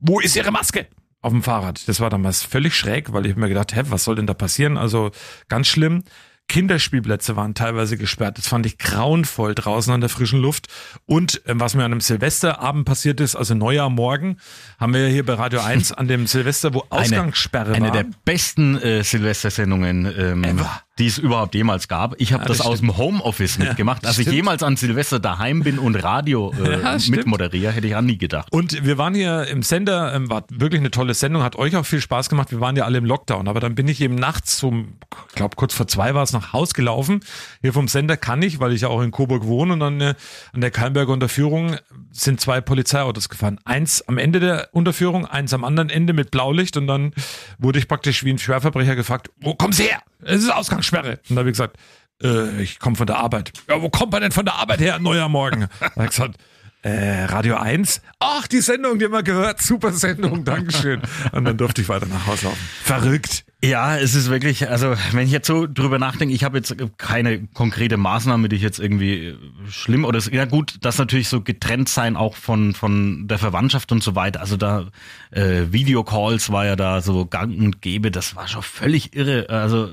[0.00, 0.86] wo ist Ihre Maske?
[1.22, 1.88] Auf dem Fahrrad.
[1.88, 4.76] Das war damals völlig schräg, weil ich mir gedacht, hä, was soll denn da passieren?
[4.76, 5.12] Also
[5.48, 6.02] ganz schlimm.
[6.48, 8.36] Kinderspielplätze waren teilweise gesperrt.
[8.36, 10.66] Das fand ich grauenvoll draußen an der frischen Luft.
[11.06, 14.36] Und ähm, was mir an einem Silvesterabend passiert ist, also Neujahr morgen,
[14.78, 17.92] haben wir hier bei Radio 1 an dem Silvester, wo Ausgangssperre eine war.
[17.92, 20.82] der besten äh, Silvestersendungen, ähm, Ever.
[20.98, 22.20] Die es überhaupt jemals gab.
[22.20, 24.06] Ich habe Ja, das, das aus dem Homeoffice mitgemacht.
[24.06, 24.36] Als ich stimmt.
[24.36, 28.48] jemals an Silvester daheim bin und Radio äh, Ja, mitmoderiere, hätte ich an nie gedacht.
[28.52, 31.86] Und wir waren hier im Sender, ähm, war wirklich eine tolle Sendung, hat euch auch
[31.86, 32.50] viel Spaß gemacht.
[32.50, 35.56] Wir waren ja alle im Lockdown, aber dann bin ich eben nachts um, ich glaube
[35.56, 37.20] kurz vor zwei war es, nach Haus gelaufen.
[37.62, 40.14] Hier vom Sender kann ich, weil ich ja auch in Coburg wohne und dann äh,
[40.52, 41.76] an der Kalmberger Unterführung
[42.10, 43.58] sind zwei Polizeiautos gefahren.
[43.64, 47.14] Eins am Ende der Unterführung, eins am anderen Ende mit Blaulicht und dann
[47.58, 50.02] wurde ich praktisch wie ein Schwerverbrecher gefragt, wo kommen Sie her?
[50.24, 50.50] Es ist
[50.82, 51.20] Ausgangssperre.
[51.28, 51.76] Und da habe ich gesagt,
[52.22, 53.52] äh, ich komme von der Arbeit.
[53.68, 54.98] Ja, wo kommt man denn von der Arbeit her?
[54.98, 55.68] Neuer Morgen.
[55.80, 56.36] Da habe ich gesagt,
[56.82, 58.02] äh, Radio 1.
[58.18, 59.62] Ach, die Sendung, die wir gehört.
[59.62, 61.00] Super Sendung, Dankeschön.
[61.30, 62.58] Und dann durfte ich weiter nach Hause laufen.
[62.82, 63.44] Verrückt.
[63.64, 67.46] Ja, es ist wirklich, also wenn ich jetzt so drüber nachdenke, ich habe jetzt keine
[67.54, 69.36] konkrete Maßnahme, die ich jetzt irgendwie äh,
[69.70, 74.02] schlimm oder ja gut, das natürlich so getrennt sein auch von von der Verwandtschaft und
[74.02, 74.40] so weiter.
[74.40, 74.88] Also da
[75.30, 79.48] äh, Videocalls war ja da so gang und gäbe, das war schon völlig irre.
[79.48, 79.90] Also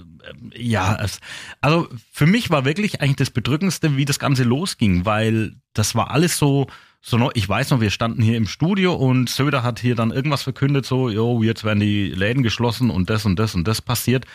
[0.55, 1.19] ja, es,
[1.61, 6.11] also für mich war wirklich eigentlich das Bedrückendste, wie das Ganze losging, weil das war
[6.11, 6.67] alles so
[7.01, 10.11] so noch, ich weiß noch, wir standen hier im Studio und Söder hat hier dann
[10.11, 13.81] irgendwas verkündet, so, jo, jetzt werden die Läden geschlossen und das und das und das
[13.81, 14.25] passiert.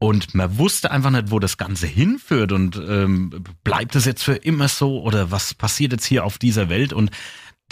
[0.00, 4.34] Und man wusste einfach nicht, wo das Ganze hinführt und ähm, bleibt es jetzt für
[4.34, 6.92] immer so oder was passiert jetzt hier auf dieser Welt?
[6.92, 7.10] Und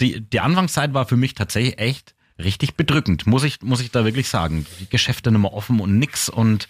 [0.01, 4.05] die, die Anfangszeit war für mich tatsächlich echt richtig bedrückend, muss ich, muss ich da
[4.05, 4.65] wirklich sagen.
[4.79, 6.67] Die Geschäfte nicht mehr offen und nix und,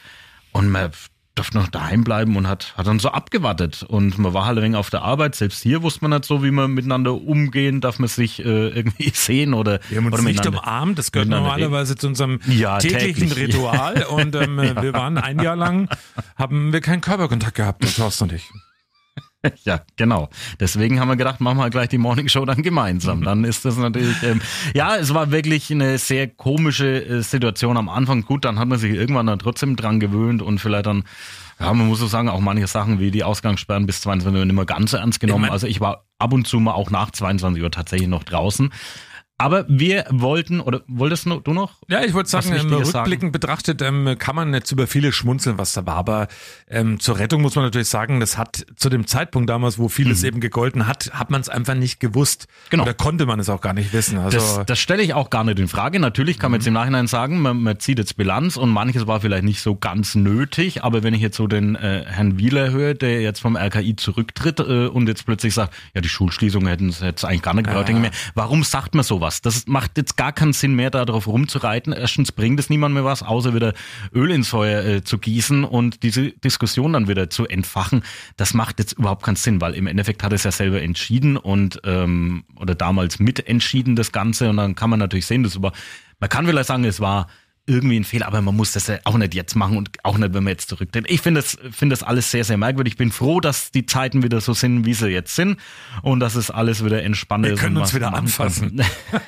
[0.58, 0.92] und man
[1.38, 3.84] durfte noch daheim bleiben und hat, hat dann so abgewartet.
[3.88, 5.36] Und man war halt ein wenig auf der Arbeit.
[5.36, 9.10] Selbst hier wusste man nicht so, wie man miteinander umgehen, darf man sich äh, irgendwie
[9.14, 13.30] sehen oder, Wir haben uns oder nicht umarmt, das gehört normalerweise zu unserem Ja, täglichen
[13.30, 13.56] täglich.
[13.56, 14.04] Ritual.
[14.10, 15.90] Und ähm, wir waren ein Jahr lang,
[16.36, 18.50] haben wir keinen Körperkontakt gehabt, Thorsten und ich.
[19.64, 20.30] Ja, genau.
[20.60, 23.24] Deswegen haben wir gedacht, machen wir gleich die Morning Show dann gemeinsam.
[23.24, 24.42] Dann ist das natürlich, ähm,
[24.74, 28.24] ja, es war wirklich eine sehr komische äh, Situation am Anfang.
[28.24, 31.04] Gut, dann hat man sich irgendwann dann trotzdem dran gewöhnt und vielleicht dann,
[31.60, 34.56] ja, man muss so sagen, auch manche Sachen wie die Ausgangssperren bis 22 Uhr nicht
[34.56, 35.44] mehr ganz so ernst genommen.
[35.46, 38.24] Ich mein- also ich war ab und zu mal auch nach 22 Uhr tatsächlich noch
[38.24, 38.72] draußen.
[39.40, 41.76] Aber wir wollten, oder wolltest du noch?
[41.88, 45.74] Ja, ich wollte sagen, ähm, rückblickend betrachtet ähm, kann man jetzt über viele schmunzeln, was
[45.74, 46.28] da war, aber
[46.68, 50.24] ähm, zur Rettung muss man natürlich sagen, das hat zu dem Zeitpunkt damals, wo vieles
[50.24, 52.48] eben gegolten hat, hat man es einfach nicht gewusst.
[52.48, 52.70] Mhm.
[52.72, 52.84] Genau.
[52.84, 54.18] Oder konnte man es auch gar nicht wissen.
[54.18, 56.00] Also Das, das stelle ich auch gar nicht in Frage.
[56.00, 59.22] Natürlich kann man jetzt im Nachhinein sagen, man, man zieht jetzt Bilanz und manches war
[59.22, 62.96] vielleicht nicht so ganz nötig, aber wenn ich jetzt so den äh, Herrn Wieler höre,
[62.96, 67.04] der jetzt vom RKI zurücktritt äh, und jetzt plötzlich sagt, ja, die Schulschließung hätten es
[67.04, 69.27] eigentlich gar nicht gebraucht, denke ich mir, warum sagt man sowas?
[69.42, 71.94] Das macht jetzt gar keinen Sinn mehr, darauf rumzureiten.
[71.94, 73.74] Erstens bringt es niemand mehr was, außer wieder
[74.14, 78.04] Öl ins Feuer äh, zu gießen und diese Diskussion dann wieder zu entfachen.
[78.38, 81.82] Das macht jetzt überhaupt keinen Sinn, weil im Endeffekt hat es ja selber entschieden und
[81.84, 85.74] ähm, oder damals mitentschieden das Ganze und dann kann man natürlich sehen, das war,
[86.20, 87.28] man kann vielleicht sagen, es war
[87.68, 90.34] irgendwie ein Fehler, aber man muss das ja auch nicht jetzt machen und auch nicht,
[90.34, 91.06] wenn man jetzt zurücktritt.
[91.10, 92.94] Ich finde das, finde das alles sehr, sehr merkwürdig.
[92.94, 95.60] Ich bin froh, dass die Zeiten wieder so sind, wie sie jetzt sind
[96.02, 97.60] und dass es alles wieder entspannt Wir ist.
[97.60, 98.82] können und uns wieder anfassen.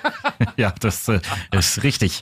[0.58, 1.20] ja, das äh,
[1.52, 2.22] ist richtig.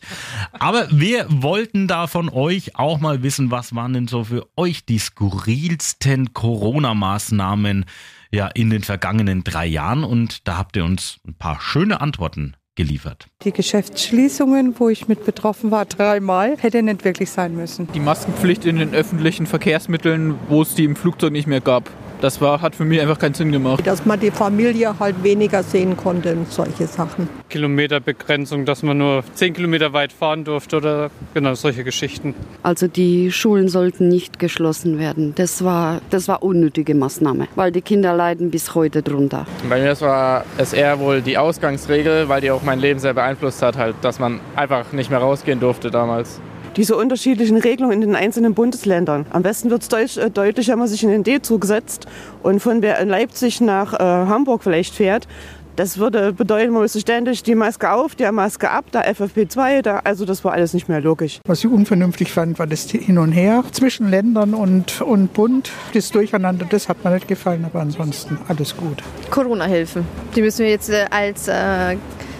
[0.54, 4.86] Aber wir wollten da von euch auch mal wissen, was waren denn so für euch
[4.86, 7.86] die skurrilsten Corona-Maßnahmen
[8.32, 12.56] ja in den vergangenen drei Jahren und da habt ihr uns ein paar schöne Antworten
[12.78, 13.28] geliefert.
[13.44, 17.90] Die Geschäftsschließungen, wo ich mit betroffen war, dreimal, hätte nicht wirklich sein müssen.
[17.94, 21.90] Die Maskenpflicht in den öffentlichen Verkehrsmitteln, wo es die im Flugzeug nicht mehr gab.
[22.22, 23.86] Das war, hat für mich einfach keinen Sinn gemacht.
[23.86, 27.30] Dass man die Familie halt weniger sehen konnte und solche Sachen.
[27.50, 32.34] Kilometerbegrenzung, dass man nur 10 Kilometer weit fahren durfte oder genau solche Geschichten.
[32.64, 35.34] Also die Schulen sollten nicht geschlossen werden.
[35.36, 39.46] Das war, das war unnötige Maßnahme, weil die Kinder leiden bis heute drunter.
[39.70, 43.14] Bei mir das war es eher wohl die Ausgangsregel, weil die auch mein Leben sehr
[43.14, 46.42] beeinflusst hat, halt, dass man einfach nicht mehr rausgehen durfte damals.
[46.78, 49.26] Diese unterschiedlichen Regelungen in den einzelnen Bundesländern.
[49.32, 52.06] Am besten wird es äh, deutlich, wenn man sich in den D-Zug setzt
[52.44, 55.28] und von in Leipzig nach äh, Hamburg vielleicht fährt.
[55.76, 60.02] Das würde bedeuten, man müsste ständig die Maske auf, der Maske ab, da FFP2, da,
[60.04, 61.40] also das war alles nicht mehr logisch.
[61.46, 65.70] Was ich unvernünftig fand, war das Hin und Her zwischen Ländern und, und Bund.
[65.94, 69.04] Das Durcheinander, das hat mir nicht gefallen, aber ansonsten alles gut.
[69.30, 70.04] Corona-Hilfen.
[70.36, 71.96] Die müssen wir jetzt äh, als äh,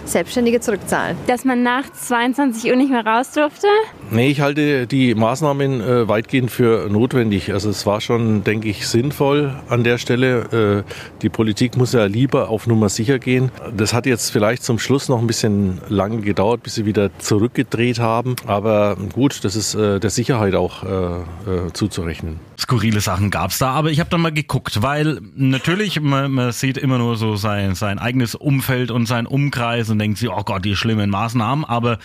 [0.08, 1.16] Selbstständige zurückzahlen.
[1.26, 3.66] Dass man nach 22 Uhr nicht mehr raus durfte?
[4.10, 7.52] Nee, ich halte die Maßnahmen äh, weitgehend für notwendig.
[7.52, 10.84] Also es war schon, denke ich, sinnvoll an der Stelle.
[10.86, 10.92] Äh,
[11.22, 13.50] die Politik muss ja lieber auf Nummer sicher gehen.
[13.76, 17.98] Das hat jetzt vielleicht zum Schluss noch ein bisschen lange gedauert, bis sie wieder zurückgedreht
[17.98, 18.36] haben.
[18.46, 22.47] Aber gut, das ist äh, der Sicherheit auch äh, äh, zuzurechnen.
[22.58, 26.76] Skurrile Sachen gab's da, aber ich habe dann mal geguckt, weil natürlich, man, man sieht
[26.76, 30.64] immer nur so sein, sein eigenes Umfeld und sein Umkreis und denkt sich, oh Gott,
[30.64, 31.98] die schlimmen Maßnahmen, aber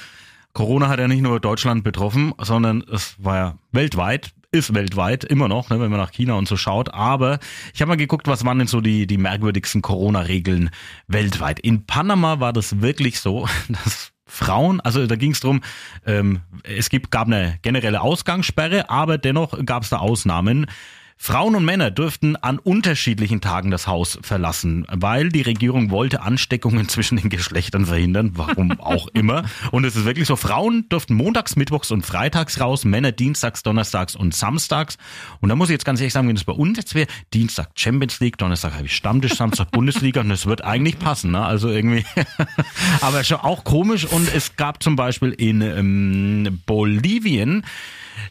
[0.53, 5.47] Corona hat ja nicht nur Deutschland betroffen, sondern es war ja weltweit, ist weltweit immer
[5.47, 6.93] noch, ne, wenn man nach China und so schaut.
[6.93, 7.39] Aber
[7.73, 10.69] ich habe mal geguckt, was waren denn so die, die merkwürdigsten Corona-Regeln
[11.07, 11.59] weltweit.
[11.59, 15.61] In Panama war das wirklich so, dass Frauen, also da ging es darum,
[16.07, 20.65] ähm, es gibt, gab eine generelle Ausgangssperre, aber dennoch gab es da Ausnahmen.
[21.25, 26.89] Frauen und Männer dürften an unterschiedlichen Tagen das Haus verlassen, weil die Regierung wollte Ansteckungen
[26.89, 29.45] zwischen den Geschlechtern verhindern, warum auch immer.
[29.71, 34.17] Und es ist wirklich so, Frauen dürften montags, mittwochs und freitags raus, Männer dienstags, donnerstags
[34.17, 34.97] und samstags.
[35.39, 37.69] Und da muss ich jetzt ganz ehrlich sagen, wenn es bei uns jetzt wäre, Dienstag
[37.75, 41.45] Champions League, Donnerstag habe ich Stammtisch, Samstag Bundesliga und das wird eigentlich passen, ne?
[41.45, 42.03] Also irgendwie,
[42.99, 47.63] aber schon auch komisch und es gab zum Beispiel in ähm, Bolivien,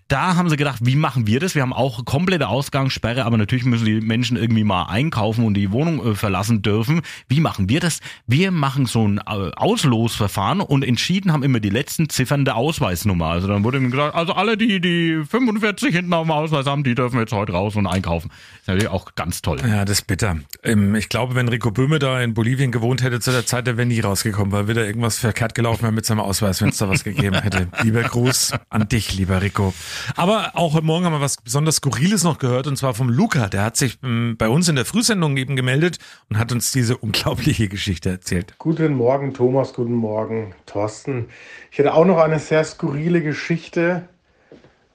[0.08, 1.54] da haben sie gedacht, wie machen wir das?
[1.54, 5.72] Wir haben auch komplette Ausgangssperre, aber natürlich müssen die Menschen irgendwie mal einkaufen und die
[5.72, 7.02] Wohnung äh, verlassen dürfen.
[7.28, 8.00] Wie machen wir das?
[8.26, 13.26] Wir machen so ein äh, Auslosverfahren und entschieden haben immer die letzten Ziffern der Ausweisnummer.
[13.26, 16.84] Also dann wurde ihm gesagt, also alle, die die 45 hinten auf dem Ausweis haben,
[16.84, 18.30] die dürfen jetzt heute raus und einkaufen.
[18.60, 19.58] ist natürlich auch ganz toll.
[19.66, 20.36] Ja, das ist bitter.
[20.62, 23.76] Ähm, Ich glaube, wenn Rico Böhme da in Bolivien gewohnt hätte zu der Zeit, der
[23.76, 26.88] wäre nie rausgekommen, weil wieder irgendwas verkehrt gelaufen wäre mit seinem Ausweis, wenn es da
[26.88, 27.68] was gegeben hätte.
[27.82, 29.71] Lieber Gruß an dich, lieber Rico.
[30.16, 33.48] Aber auch heute Morgen haben wir was besonders Skurriles noch gehört und zwar vom Luca.
[33.48, 36.96] Der hat sich ähm, bei uns in der Frühsendung eben gemeldet und hat uns diese
[36.96, 38.54] unglaubliche Geschichte erzählt.
[38.58, 39.72] Guten Morgen, Thomas.
[39.72, 41.28] Guten Morgen, Thorsten.
[41.70, 44.08] Ich hätte auch noch eine sehr skurrile Geschichte,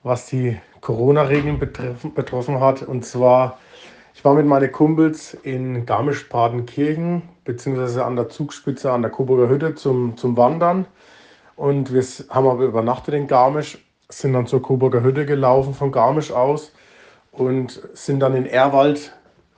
[0.04, 2.82] was die Corona-Regeln betreffen, betroffen hat.
[2.82, 3.60] Und zwar,
[4.14, 9.76] ich war mit meinen Kumpels in Garmisch-Partenkirchen, beziehungsweise an der Zugspitze an der Coburger Hütte
[9.76, 10.86] zum, zum Wandern.
[11.56, 16.32] Und wir haben aber übernachtet in Garmisch, sind dann zur Coburger Hütte gelaufen von Garmisch
[16.32, 16.72] aus
[17.32, 19.14] und sind dann in Erwald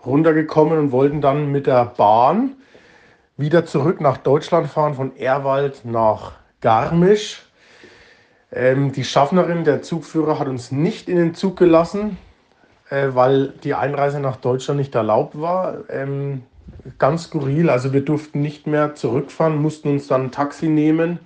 [0.05, 2.53] runtergekommen und wollten dann mit der Bahn
[3.37, 7.45] wieder zurück nach Deutschland fahren, von Erwald nach Garmisch.
[8.51, 12.17] Ähm, die Schaffnerin, der Zugführer, hat uns nicht in den Zug gelassen,
[12.89, 15.89] äh, weil die Einreise nach Deutschland nicht erlaubt war.
[15.89, 16.43] Ähm,
[16.97, 21.19] ganz skurril, also wir durften nicht mehr zurückfahren, mussten uns dann ein Taxi nehmen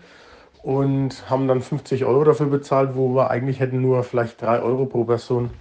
[0.63, 4.85] und haben dann 50 Euro dafür bezahlt, wo wir eigentlich hätten nur vielleicht 3 Euro
[4.85, 5.51] pro Person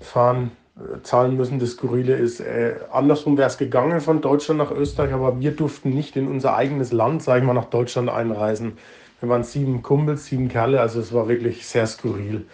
[0.00, 1.58] fahren äh, zahlen müssen.
[1.58, 5.90] Das Skurrile ist, äh, andersrum wäre es gegangen von Deutschland nach Österreich, aber wir durften
[5.90, 8.78] nicht in unser eigenes Land, sage ich mal, nach Deutschland einreisen.
[9.20, 12.46] Wir waren sieben Kumpels, sieben Kerle, also es war wirklich sehr skurril.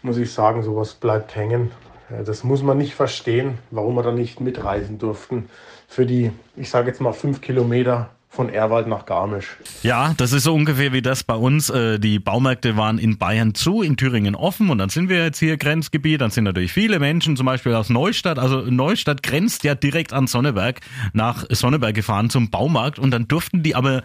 [0.00, 1.70] Muss ich sagen, sowas bleibt hängen.
[2.10, 5.50] Äh, Das muss man nicht verstehen, warum wir da nicht mitreisen durften.
[5.88, 9.56] Für die, ich sage jetzt mal, fünf Kilometer von Erwald nach Garmisch.
[9.82, 11.70] Ja, das ist so ungefähr wie das bei uns.
[11.70, 15.38] Äh, Die Baumärkte waren in Bayern zu, in Thüringen offen und dann sind wir jetzt
[15.38, 16.20] hier Grenzgebiet.
[16.20, 18.38] Dann sind natürlich viele Menschen, zum Beispiel aus Neustadt.
[18.38, 20.80] Also Neustadt grenzt ja direkt an Sonneberg,
[21.12, 24.02] nach Sonneberg gefahren zum Baumarkt und dann durften die aber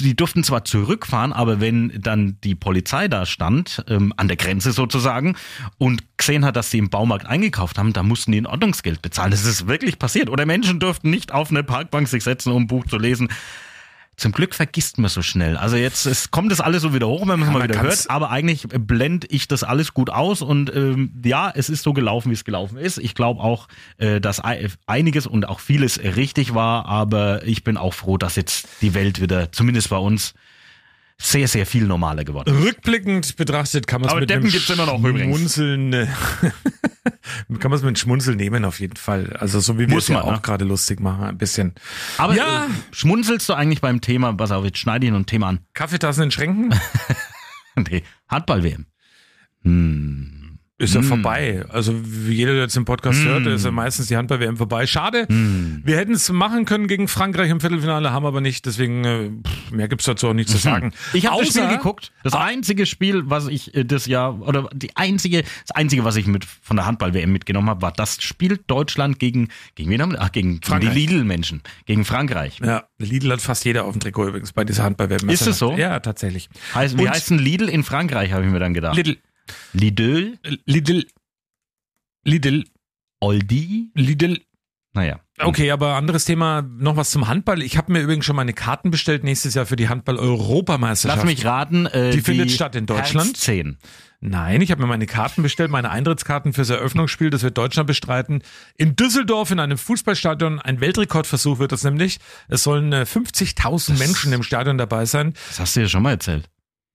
[0.00, 4.72] die durften zwar zurückfahren, aber wenn dann die Polizei da stand, ähm, an der Grenze
[4.72, 5.36] sozusagen,
[5.78, 9.30] und gesehen hat, dass sie im Baumarkt eingekauft haben, da mussten die ein Ordnungsgeld bezahlen.
[9.30, 10.30] Das ist wirklich passiert.
[10.30, 13.28] Oder Menschen durften nicht auf eine Parkbank sich setzen, um ein Buch zu lesen.
[14.16, 15.56] Zum Glück vergisst man so schnell.
[15.56, 17.80] Also jetzt es kommt das alles so wieder hoch, wenn man es Ja, mal wieder
[17.82, 18.10] hört.
[18.10, 22.28] Aber eigentlich blende ich das alles gut aus und ähm, ja, es ist so gelaufen,
[22.30, 22.98] wie es gelaufen ist.
[22.98, 27.76] Ich glaube auch, äh, dass ei- einiges und auch vieles richtig war, aber ich bin
[27.78, 30.34] auch froh, dass jetzt die Welt wieder, zumindest bei uns,
[31.18, 32.64] sehr, sehr viel normaler geworden ist.
[32.64, 35.56] Rückblickend betrachtet kann man es Aber mit Deppen einem gibt's immer noch übrigens.
[37.58, 39.36] kann man es mit einem Schmunzeln nehmen auf jeden Fall.
[39.38, 40.40] Also so wie wir es ja auch ne?
[40.42, 41.74] gerade lustig machen, ein bisschen.
[42.18, 45.26] Aber ja, äh, schmunzelst du eigentlich beim Thema, pass auf, jetzt schneide ich noch ein
[45.26, 45.60] Thema an.
[45.74, 46.74] Kaffeetassen in Schränken
[47.76, 48.86] nee, Handball-WM.
[49.62, 50.41] Hm.
[50.82, 51.06] Ist ja Hm.
[51.08, 51.64] vorbei.
[51.68, 53.28] Also wie jeder, der jetzt den Podcast Hm.
[53.28, 54.86] hört, ist ja meistens die Handball-WM vorbei.
[54.86, 55.26] Schade.
[55.28, 58.66] Wir hätten es machen können gegen Frankreich im Viertelfinale, haben aber nicht.
[58.66, 59.30] Deswegen äh,
[59.70, 60.86] mehr gibt's dazu auch nicht zu sagen.
[60.86, 60.92] Mhm.
[61.14, 62.12] Ich habe das Spiel geguckt.
[62.24, 66.26] Das einzige Spiel, was ich äh, das Jahr oder die einzige, das einzige, was ich
[66.26, 70.20] mit von der Handball-WM mitgenommen habe, war das Spiel Deutschland gegen gegen wen haben wir?
[70.20, 70.86] Ach, gegen, gegen die.
[70.88, 72.58] Lidl-Menschen, gegen Frankreich.
[72.64, 75.28] Ja, Lidl hat fast jeder auf dem Trikot übrigens bei dieser Handball-WM.
[75.28, 75.76] Ist es so?
[75.76, 76.48] Ja, tatsächlich.
[76.74, 78.96] Heißt, wie heißt denn Lidl in Frankreich, habe ich mir dann gedacht.
[78.96, 79.16] Lidl.
[79.72, 80.38] Lidl?
[80.64, 81.06] Lidl.
[82.24, 82.64] Lidl.
[83.20, 83.90] Aldi?
[83.94, 84.40] Lidl.
[84.94, 85.20] Naja.
[85.38, 87.62] Okay, aber anderes Thema, noch was zum Handball.
[87.62, 91.24] Ich habe mir übrigens schon meine Karten bestellt nächstes Jahr für die Handball-Europameisterschaft.
[91.24, 91.86] Lass mich raten.
[91.86, 93.28] Äh, die, findet statt in Deutschland.
[93.28, 93.78] Herz 10.
[94.20, 98.42] Nein, ich habe mir meine Karten bestellt, meine Eintrittskarten fürs Eröffnungsspiel, das wird Deutschland bestreiten.
[98.76, 102.20] In Düsseldorf in einem Fußballstadion, ein Weltrekordversuch wird das nämlich.
[102.48, 105.34] Es sollen äh, 50.000 Menschen im Stadion dabei sein.
[105.48, 106.48] Das hast du ja schon mal erzählt.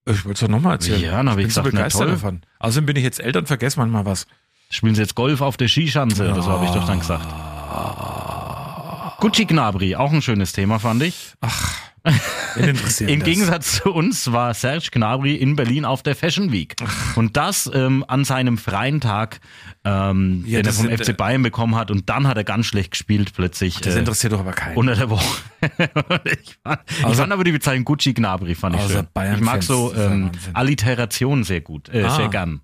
[0.09, 1.01] Ich wollte es doch nochmal erzählen.
[1.01, 2.41] Ja, dann hab ich bin so gesagt, na begeistert davon.
[2.59, 4.25] Außerdem bin ich jetzt Eltern, vergesse manchmal was.
[4.69, 7.25] Spielen sie jetzt Golf auf der Skischanze oder so, habe ich doch dann gesagt.
[9.19, 11.33] Gucci Gnabry, auch ein schönes Thema, fand ich.
[11.41, 11.86] Interessiert
[12.99, 13.23] Im?
[13.23, 16.75] Gegensatz zu uns war Serge Gnabry in Berlin auf der Fashion Week.
[17.15, 19.39] Und das ähm, an seinem freien Tag,
[19.83, 21.91] ähm, Ja, den er vom sind, FC äh, Bayern bekommen hat.
[21.91, 23.79] Und dann hat er ganz schlecht gespielt plötzlich.
[23.81, 24.77] Das äh, interessiert doch aber keinen.
[24.77, 25.25] Unter der Woche.
[26.25, 29.33] ich, fand, ich Außer- fand aber die Bezeichnung Gucci Gnabry fand ich Außer schön.
[29.35, 30.55] Ich mag so ähm, Wahnsinn.
[30.55, 32.15] Alliteration sehr gut, äh, Ah.
[32.15, 32.61] sehr gern.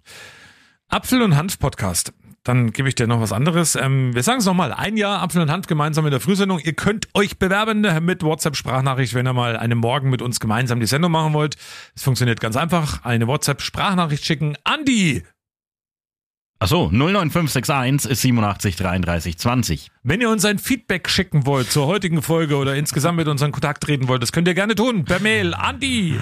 [0.90, 2.14] Apfel und Hanf Podcast.
[2.44, 3.76] Dann gebe ich dir noch was anderes.
[3.76, 4.74] Ähm, wir sagen es nochmal.
[4.74, 6.60] Ein Jahr Apfel und Hanf gemeinsam in der Frühsendung.
[6.60, 10.86] Ihr könnt euch bewerben mit WhatsApp-Sprachnachricht, wenn ihr mal einen Morgen mit uns gemeinsam die
[10.86, 11.56] Sendung machen wollt.
[11.96, 13.06] Es funktioniert ganz einfach.
[13.06, 15.24] Eine WhatsApp-Sprachnachricht schicken an die.
[16.60, 19.92] Achso, 09561 ist 87 33 20.
[20.04, 23.52] Wenn ihr uns ein Feedback schicken wollt zur heutigen Folge oder insgesamt mit uns in
[23.52, 25.04] Kontakt treten wollt, das könnt ihr gerne tun.
[25.06, 26.20] Per Mail an die.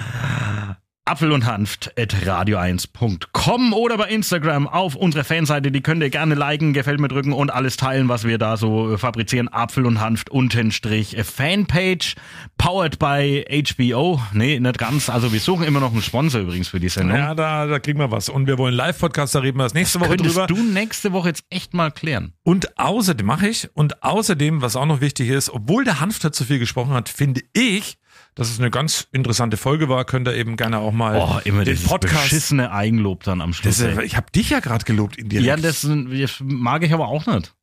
[1.04, 5.72] Apfel und Hanft at radio1.com oder bei Instagram auf unserer Fanseite.
[5.72, 8.92] Die könnt ihr gerne liken, gefällt mir drücken und alles teilen, was wir da so
[8.92, 9.48] äh, fabrizieren.
[9.48, 12.14] Apfel und Hanft Unterstrich äh, Fanpage,
[12.56, 13.44] powered by
[13.74, 14.22] HBO.
[14.32, 15.10] Nee, nicht ganz.
[15.10, 17.18] Also wir suchen immer noch einen Sponsor übrigens für die Sendung.
[17.18, 18.28] Ja, da, da kriegen wir was.
[18.28, 20.46] Und wir wollen Live-Podcast, da reden wir das nächste Woche Könntest drüber.
[20.46, 22.32] du nächste Woche jetzt echt mal klären?
[22.44, 26.44] Und außerdem mache ich, und außerdem, was auch noch wichtig ist, obwohl der Hanf dazu
[26.44, 27.98] viel gesprochen hat, finde ich,
[28.34, 31.64] dass es eine ganz interessante Folge war, könnt ihr eben gerne auch mal Oh, immer
[31.64, 32.24] den Podcast.
[32.24, 33.78] beschissene Eigenlob dann am Schluss.
[33.78, 34.04] Das, äh, ey.
[34.04, 35.46] ich habe dich ja gerade gelobt indirekt.
[35.46, 37.54] ja, das, das mag ich aber auch nicht.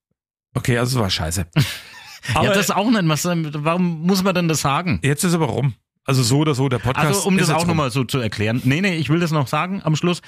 [0.54, 1.48] okay, also es war scheiße.
[2.36, 3.08] ja, das auch nicht.
[3.08, 5.00] Was, warum muss man denn das sagen?
[5.02, 5.74] Jetzt ist aber rum.
[6.06, 7.08] Also so oder so, der Podcast.
[7.08, 8.62] Also um ist das auch nochmal so zu erklären.
[8.64, 10.22] Nee, nee, ich will das noch sagen am Schluss.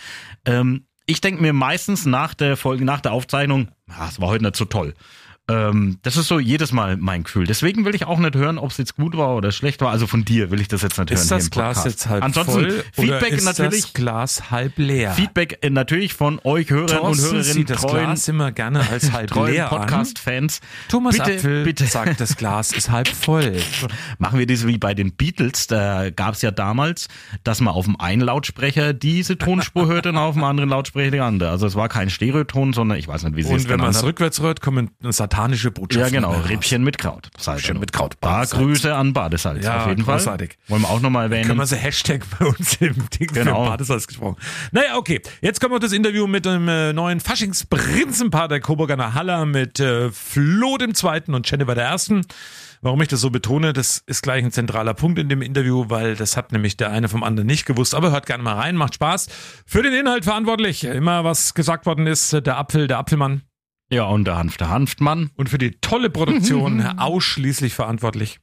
[0.45, 4.43] Ähm, ich denke mir meistens nach der Folge, nach der Aufzeichnung, ah, es war heute
[4.43, 4.93] nicht so toll.
[5.51, 7.45] Ähm, das ist so jedes Mal mein Gefühl.
[7.45, 9.91] Deswegen will ich auch nicht hören, ob es jetzt gut war oder schlecht war.
[9.91, 11.19] Also von dir will ich das jetzt nicht hören.
[11.19, 13.81] Ist das Glas jetzt halb Ansonsten voll Feedback ist natürlich.
[13.83, 15.11] das Glas halb leer?
[15.11, 18.89] Feedback äh, natürlich von euch Hörern und Thorsten Hörerinnen, sieht das treuen, Glas immer gerne
[18.89, 19.79] als halb leer an.
[19.79, 20.61] Podcast-Fans.
[20.87, 21.85] Thomas bitte, Apfel bitte.
[21.85, 23.57] sagt, das Glas ist halb voll.
[24.17, 25.67] Machen wir das wie bei den Beatles.
[25.67, 27.07] Da gab es ja damals,
[27.43, 31.19] dass man auf dem einen Lautsprecher diese Tonspur hörte und auf dem anderen Lautsprecher die
[31.19, 31.49] andere.
[31.49, 33.91] Also es war kein Stereoton, sondern ich weiß nicht, wie sie es Und wenn man
[33.91, 35.11] es rückwärts rührt, kommen Ja,
[35.41, 36.13] satanische Botschaften.
[36.13, 36.29] genau.
[36.31, 36.49] dabei raus.
[36.49, 37.29] Rippchen mit Kraut.
[37.47, 38.15] Rippchen mit Kraut.
[38.21, 38.43] Da.
[38.45, 39.65] Grüße an Badesalz.
[39.65, 40.51] Ja, auf jeden großartig.
[40.51, 40.69] Fall.
[40.69, 41.47] Wollen wir auch nochmal erwähnen.
[41.47, 43.63] Können wir so Hashtag bei uns im Ding Genau.
[43.65, 44.37] für Badesalz gesprochen.
[44.71, 45.21] Naja, okay.
[45.41, 50.11] Jetzt kommt noch das Interview mit dem äh, neuen Faschingsprinzenpaar der Coburger Haller mit äh,
[50.11, 52.21] Flo dem Zweiten und Jennifer der Ersten.
[52.83, 56.15] Warum ich das so betone, das ist gleich ein zentraler Punkt in dem Interview, weil
[56.15, 57.93] das hat nämlich der eine vom anderen nicht gewusst.
[57.93, 59.27] Aber hört gerne mal rein, macht Spaß.
[59.67, 63.43] Für den Inhalt verantwortlich, immer was gesagt worden ist, der Apfel, der Apfelmann.
[63.91, 65.29] Ja, und der Hanf, der Hanftmann.
[65.35, 68.39] Und für die tolle Produktion ausschließlich verantwortlich.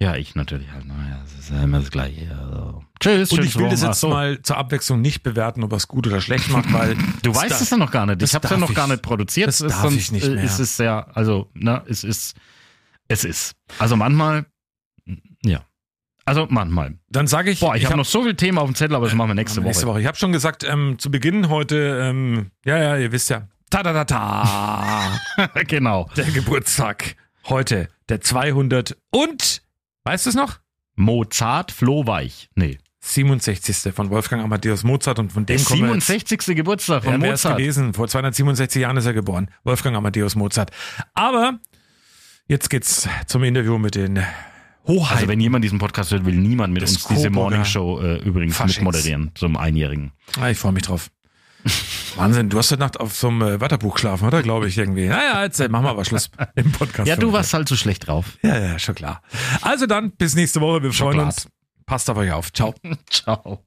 [0.00, 0.86] Ja, ich natürlich halt.
[0.86, 2.30] Naja, das ist ja immer das Gleiche.
[2.40, 2.84] Also.
[3.00, 3.32] Tschüss.
[3.32, 4.08] Und schönes ich will das jetzt so.
[4.10, 7.42] mal zur Abwechslung nicht bewerten, ob er es gut oder schlecht macht, weil Du das
[7.42, 8.22] weißt es ja noch gar nicht.
[8.22, 9.48] das Ich habe es ja noch ich- gar nicht produziert.
[9.48, 10.44] das Es ist darf sonst, ich nicht äh, mehr.
[10.44, 12.36] Es ist sehr, also, ne, es ist,
[13.08, 13.56] es ist.
[13.80, 14.46] Also manchmal,
[15.44, 15.64] ja.
[16.24, 16.96] Also manchmal.
[17.08, 17.58] Dann sage ich.
[17.58, 19.30] Boah, ich, ich habe hab- noch so viel Themen auf dem Zettel, aber das machen
[19.30, 19.94] wir nächste, nächste Woche.
[19.94, 20.00] Woche.
[20.02, 23.82] Ich habe schon gesagt, ähm, zu Beginn heute, ähm, ja, ja, ihr wisst ja, ta
[23.82, 25.20] ta ta ta,
[25.66, 26.08] genau.
[26.16, 27.16] der Geburtstag
[27.48, 29.62] heute, der 200 und,
[30.04, 30.58] weißt du es noch?
[30.96, 32.48] Mozart Flohweich.
[32.54, 32.78] Nee.
[33.00, 33.94] 67.
[33.94, 36.56] von Wolfgang Amadeus Mozart und von dem Der kommen wir jetzt- 67.
[36.56, 37.56] Geburtstag von Ja, Mozart.
[37.56, 37.94] gewesen?
[37.94, 39.50] Vor 267 Jahren ist er geboren.
[39.64, 40.70] Wolfgang Amadeus Mozart.
[41.14, 41.58] Aber
[42.48, 44.18] jetzt geht's zum Interview mit den
[44.86, 45.14] Hoheiten.
[45.14, 48.16] Also wenn jemand diesen Podcast hört, will niemand mit Das uns diese Morning Show äh,
[48.18, 48.78] übrigens Faschings.
[48.78, 50.12] mitmoderieren zum Einjährigen.
[50.40, 51.10] Ah, ich freue mich drauf.
[52.16, 54.42] Wahnsinn, du hast heute Nacht auf so einem äh, Wörterbuch geschlafen, oder?
[54.42, 55.06] Glaube ich irgendwie.
[55.06, 57.08] Naja, jetzt äh, machen wir aber Schluss im Podcast.
[57.08, 58.38] Ja, du warst halt so schlecht drauf.
[58.42, 59.22] Ja, ja, schon klar.
[59.62, 60.82] Also dann, bis nächste Woche.
[60.82, 61.26] Wir freuen Schokolad.
[61.26, 61.48] uns.
[61.86, 62.52] Passt auf euch auf.
[62.52, 62.74] Ciao.
[63.10, 63.64] Ciao.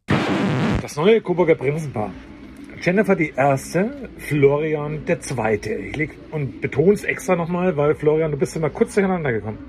[0.82, 2.12] Das neue Coburger Prinzenpaar.
[2.82, 5.70] Jennifer die Erste, Florian der Zweite.
[5.70, 9.60] Ich leg und betone es extra nochmal, weil Florian, du bist immer kurz durcheinander gekommen.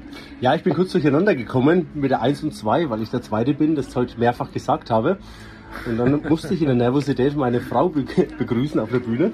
[0.41, 3.53] Ja, ich bin kurz durcheinander gekommen mit der 1 und 2, weil ich der Zweite
[3.53, 5.19] bin, das heute mehrfach gesagt habe.
[5.87, 8.05] Und dann musste ich in der Nervosität meine Frau be
[8.39, 9.33] begrüßen auf der Bühne.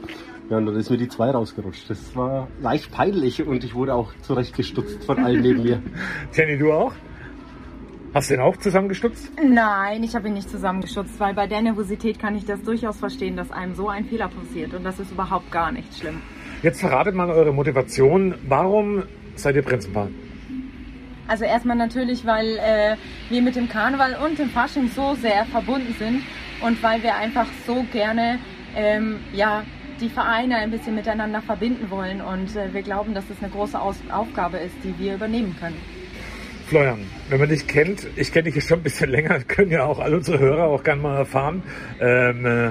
[0.51, 1.91] Ja, und dann ist mir die 2 rausgerutscht.
[1.91, 5.82] Das war leicht peinlich und ich wurde auch zurecht gestutzt von allen neben mir.
[6.32, 6.93] Jenny, du auch?
[8.14, 9.30] Hast du den auch zusammengestutzt?
[9.43, 13.36] Nein, ich habe ihn nicht zusammengeschutzt, weil bei der Nervosität kann ich das durchaus verstehen,
[13.36, 14.72] dass einem so ein Fehler passiert.
[14.72, 16.22] Und das ist überhaupt gar nicht schlimm.
[16.62, 18.34] Jetzt verratet mal eure Motivation.
[18.49, 19.03] Warum
[19.36, 20.09] seid ihr Prinzenpaar?
[21.28, 22.96] Also erstmal natürlich, weil äh,
[23.28, 26.22] wir mit dem Karneval und dem Fasching so sehr verbunden sind
[26.62, 28.38] und weil wir einfach so gerne
[28.74, 29.62] ähm, ja,
[30.00, 32.22] die Vereine ein bisschen miteinander verbinden wollen.
[32.22, 35.76] Und äh, wir glauben, dass das eine große Aus Aufgabe ist, die wir übernehmen können.
[36.66, 39.84] Florian, wenn man dich kennt, ich kenne dich jetzt schon ein bisschen länger, können ja
[39.84, 41.62] auch alle unsere Hörer auch gerne mal erfahren.
[42.00, 42.70] Ähm, äh,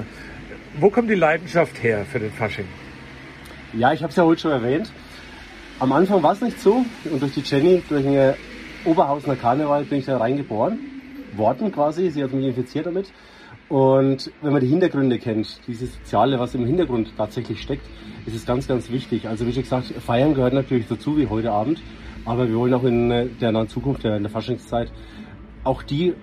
[0.80, 2.66] wo kommt die Leidenschaft her für den Fasching?
[3.72, 4.90] Ja, ich habe es ja heute schon erwähnt.
[5.80, 8.34] Am Anfang war es nicht so und durch die Jenny, durch den
[8.88, 10.78] Oberhausener Karneval bin ich da reingeboren
[11.36, 12.08] worden quasi.
[12.08, 13.12] Sie hat mich infiziert damit.
[13.68, 17.86] Und wenn man die Hintergründe kennt, dieses Soziale, was im Hintergrund tatsächlich steckt,
[18.24, 19.28] ist es ganz, ganz wichtig.
[19.28, 21.82] Also wie schon gesagt, Feiern gehört natürlich dazu, wie heute Abend.
[22.24, 24.90] Aber wir wollen auch in der nahen Zukunft, in der Faschingszeit,
[25.64, 26.14] auch die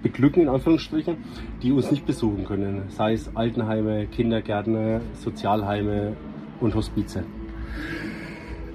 [0.00, 1.16] beglücken, in Anführungsstrichen,
[1.64, 2.84] die uns nicht besuchen können.
[2.90, 6.16] Sei es Altenheime, Kindergärten, Sozialheime
[6.60, 7.24] und Hospize.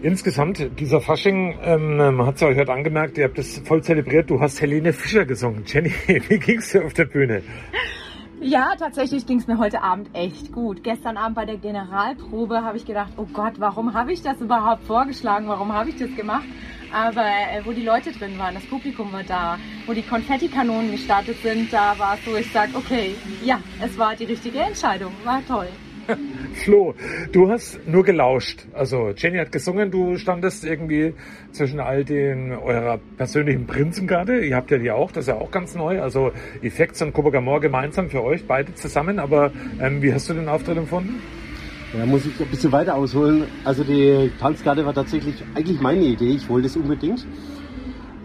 [0.04, 4.30] Insgesamt, dieser Fasching, ähm, man hat es euch heute angemerkt, ihr habt das voll zelebriert,
[4.30, 5.64] du hast Helene Fischer gesungen.
[5.66, 5.94] Jenny,
[6.28, 7.42] wie ging's dir auf der Bühne?
[8.42, 10.84] Ja, tatsächlich ging es mir heute Abend echt gut.
[10.84, 14.84] Gestern Abend bei der Generalprobe habe ich gedacht, oh Gott, warum habe ich das überhaupt
[14.84, 15.48] vorgeschlagen?
[15.48, 16.44] Warum habe ich das gemacht?
[16.92, 21.38] Aber äh, wo die Leute drin waren, das Publikum war da, wo die Konfettikanonen gestartet
[21.42, 25.42] sind, da war es so, ich sage, okay, ja, es war die richtige Entscheidung, war
[25.48, 25.70] toll.
[26.54, 26.94] Flo,
[27.32, 28.66] du hast nur gelauscht.
[28.74, 31.14] Also Jenny hat gesungen, du standest irgendwie
[31.52, 34.46] zwischen all den eurer persönlichen Prinzengarde.
[34.46, 36.02] Ihr habt ja die auch, das ist ja auch ganz neu.
[36.02, 36.32] Also
[36.62, 39.20] Effekts und Moor gemeinsam für euch, beide zusammen.
[39.20, 41.22] Aber ähm, wie hast du den Auftritt empfunden?
[41.98, 43.44] Ja, muss ich ein bisschen weiter ausholen.
[43.64, 46.32] Also die Tanzgarde war tatsächlich eigentlich meine Idee.
[46.32, 47.26] Ich wollte es unbedingt.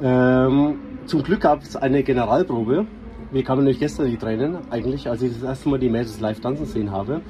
[0.02, 2.86] Ähm, zum Glück gab es eine Generalprobe.
[3.30, 6.40] Mir kamen nämlich gestern die Tränen, eigentlich, als ich das erste Mal die Mädels live
[6.40, 7.20] tanzen sehen habe.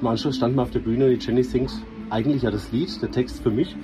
[0.00, 1.70] Im Anschluss standen wir auf der Bühne und die Jenny singt
[2.10, 3.76] eigentlich ja das Lied, der Text für mich.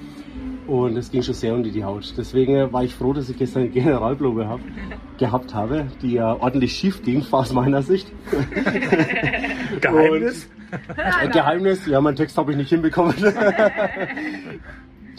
[0.67, 2.15] Und es ging schon sehr unter die Haut.
[2.17, 4.61] Deswegen war ich froh, dass ich gestern eine Generalprobe hab,
[5.19, 8.13] gehabt habe, die ja ordentlich schief ging, aus meiner Sicht.
[9.81, 10.49] Geheimnis?
[10.71, 13.15] Und, äh, Geheimnis, ja, meinen Text habe ich nicht hinbekommen.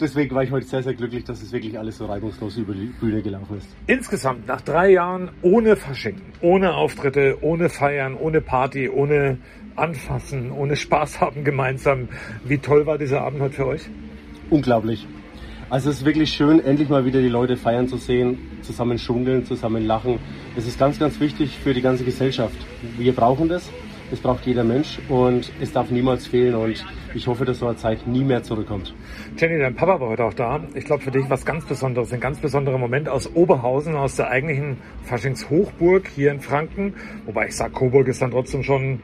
[0.00, 2.86] Deswegen war ich heute sehr, sehr glücklich, dass es wirklich alles so reibungslos über die
[2.86, 3.68] Bühne gelaufen ist.
[3.86, 9.38] Insgesamt nach drei Jahren ohne Fasching, ohne Auftritte, ohne Feiern, ohne Party, ohne
[9.76, 12.08] Anfassen, ohne Spaß haben gemeinsam.
[12.44, 13.82] Wie toll war dieser Abend heute für euch?
[14.50, 15.06] Unglaublich.
[15.70, 19.46] Also es ist wirklich schön, endlich mal wieder die Leute feiern zu sehen, zusammen schunkeln,
[19.46, 20.18] zusammen lachen.
[20.54, 22.56] Es ist ganz, ganz wichtig für die ganze Gesellschaft.
[22.98, 23.70] Wir brauchen das.
[24.12, 27.76] Es braucht jeder Mensch und es darf niemals fehlen und ich hoffe, dass so eine
[27.76, 28.94] Zeit nie mehr zurückkommt.
[29.38, 30.60] Jenny, dein Papa war heute auch da.
[30.74, 34.28] Ich glaube, für dich was ganz Besonderes, ein ganz besonderer Moment aus Oberhausen, aus der
[34.28, 36.92] eigentlichen Faschingshochburg hier in Franken.
[37.24, 39.00] Wobei ich sage, Coburg ist dann trotzdem schon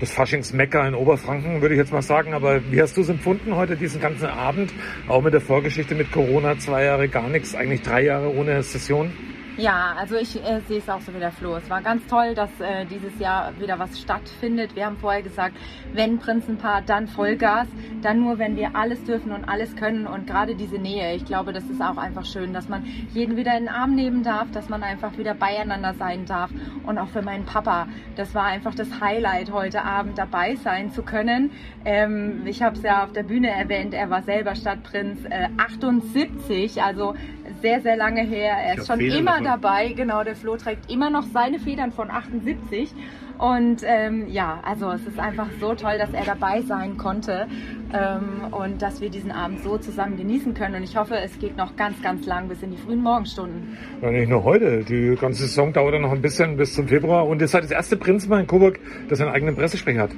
[0.00, 2.32] das Faschingsmecker in Oberfranken, würde ich jetzt mal sagen.
[2.32, 4.72] Aber wie hast du es empfunden heute, diesen ganzen Abend?
[5.08, 9.12] Auch mit der Vorgeschichte mit Corona, zwei Jahre gar nichts, eigentlich drei Jahre ohne Session.
[9.60, 11.54] Ja, also ich äh, sehe es auch so wie der Flo.
[11.56, 14.74] Es war ganz toll, dass äh, dieses Jahr wieder was stattfindet.
[14.74, 15.54] Wir haben vorher gesagt,
[15.92, 17.66] wenn Prinzenpaar, dann Vollgas,
[18.00, 21.14] dann nur, wenn wir alles dürfen und alles können und gerade diese Nähe.
[21.14, 24.22] Ich glaube, das ist auch einfach schön, dass man jeden wieder in den Arm nehmen
[24.22, 26.50] darf, dass man einfach wieder beieinander sein darf
[26.86, 27.86] und auch für meinen Papa.
[28.16, 31.50] Das war einfach das Highlight, heute Abend dabei sein zu können.
[31.84, 36.82] Ähm, ich habe es ja auf der Bühne erwähnt, er war selber Stadtprinz äh, 78,
[36.82, 37.14] also
[37.60, 38.54] sehr, sehr lange her.
[38.54, 39.44] Er ist schon Federn immer davon.
[39.44, 39.92] dabei.
[39.92, 42.92] Genau, der Flo trägt immer noch seine Federn von 78.
[43.38, 47.46] Und ähm, ja, also es ist einfach so toll, dass er dabei sein konnte
[47.94, 50.74] ähm, und dass wir diesen Abend so zusammen genießen können.
[50.74, 53.78] Und ich hoffe, es geht noch ganz, ganz lang bis in die frühen Morgenstunden.
[54.02, 54.84] Ja, nicht nur heute.
[54.84, 57.26] Die ganze Saison dauert noch ein bisschen bis zum Februar.
[57.26, 60.10] Und ihr seid das erste Prinzmal in Coburg, das einen eigenen Pressesprecher hat.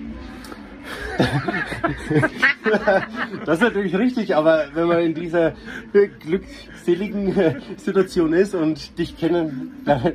[3.44, 5.52] Das ist natürlich richtig, aber wenn man in dieser
[6.20, 10.12] glückseligen Situation ist und dich kennen, dann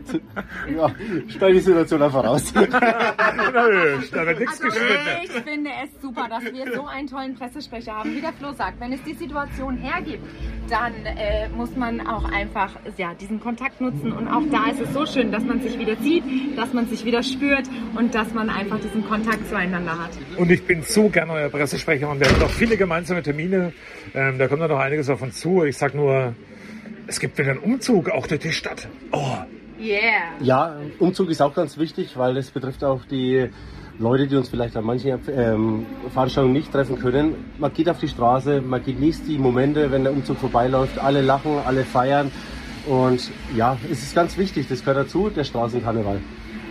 [0.75, 0.89] ja,
[1.27, 2.53] steigt die Situation einfach raus.
[2.55, 4.77] da wird nichts Also
[5.23, 8.15] ich finde es super, dass wir so einen tollen Pressesprecher haben.
[8.15, 10.23] Wie der Flo sagt, wenn es die Situation hergibt,
[10.69, 14.11] dann äh, muss man auch einfach ja, diesen Kontakt nutzen.
[14.11, 16.23] Und auch da ist es so schön, dass man sich wieder sieht,
[16.57, 20.11] dass man sich wieder spürt und dass man einfach diesen Kontakt zueinander hat.
[20.37, 23.73] Und ich bin so gerne euer Pressesprecher und wir haben noch viele gemeinsame Termine.
[24.13, 25.63] Ähm, da kommt noch einiges auf uns zu.
[25.63, 26.33] Ich sag nur,
[27.07, 28.87] es gibt wieder einen Umzug, auch durch die Stadt.
[29.11, 29.37] Oh,
[29.79, 30.33] Yeah.
[30.41, 33.49] Ja, Umzug ist auch ganz wichtig, weil es betrifft auch die
[33.99, 37.35] Leute, die uns vielleicht an manchen ähm, Veranstaltungen nicht treffen können.
[37.59, 40.97] Man geht auf die Straße, man genießt die Momente, wenn der Umzug vorbeiläuft.
[40.97, 42.31] Alle lachen, alle feiern.
[42.87, 46.21] Und ja, es ist ganz wichtig, das gehört dazu, der Straßenkarneval.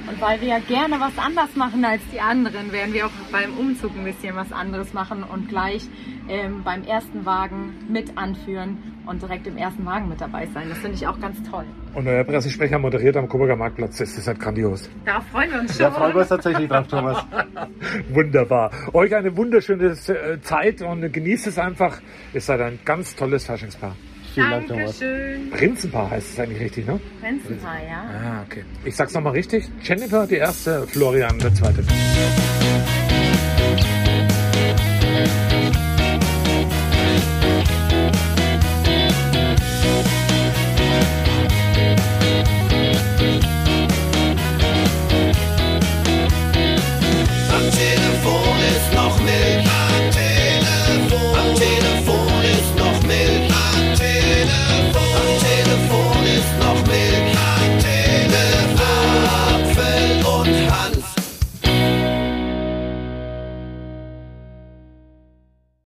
[0.09, 3.57] Und weil wir ja gerne was anders machen als die anderen, werden wir auch beim
[3.59, 5.83] Umzug ein bisschen was anderes machen und gleich
[6.29, 10.69] ähm, beim ersten Wagen mit anführen und direkt im ersten Wagen mit dabei sein.
[10.69, 11.65] Das finde ich auch ganz toll.
[11.95, 13.99] und euer Pressesprecher moderiert am Coburger Marktplatz.
[13.99, 14.89] Das ist halt grandios.
[15.05, 15.87] Da freuen wir uns schon.
[15.87, 17.25] Da freuen wir uns tatsächlich drauf, Thomas.
[18.11, 18.71] Wunderbar.
[18.93, 22.01] Euch eine wunderschöne äh, Zeit und genießt es einfach.
[22.33, 23.97] Ihr seid ein ganz tolles Faschingspaar.
[24.37, 24.99] Vielen Dank, Thomas.
[24.99, 25.51] Dankeschön.
[25.51, 27.01] Prinzenpaar heißt es eigentlich richtig, ne?
[27.23, 28.05] Prinzenpaar, ja.
[28.05, 28.65] Ah, okay.
[28.85, 29.65] Ich sag's nochmal richtig.
[29.83, 31.83] Jennifer, die erste, Florian, der zweite.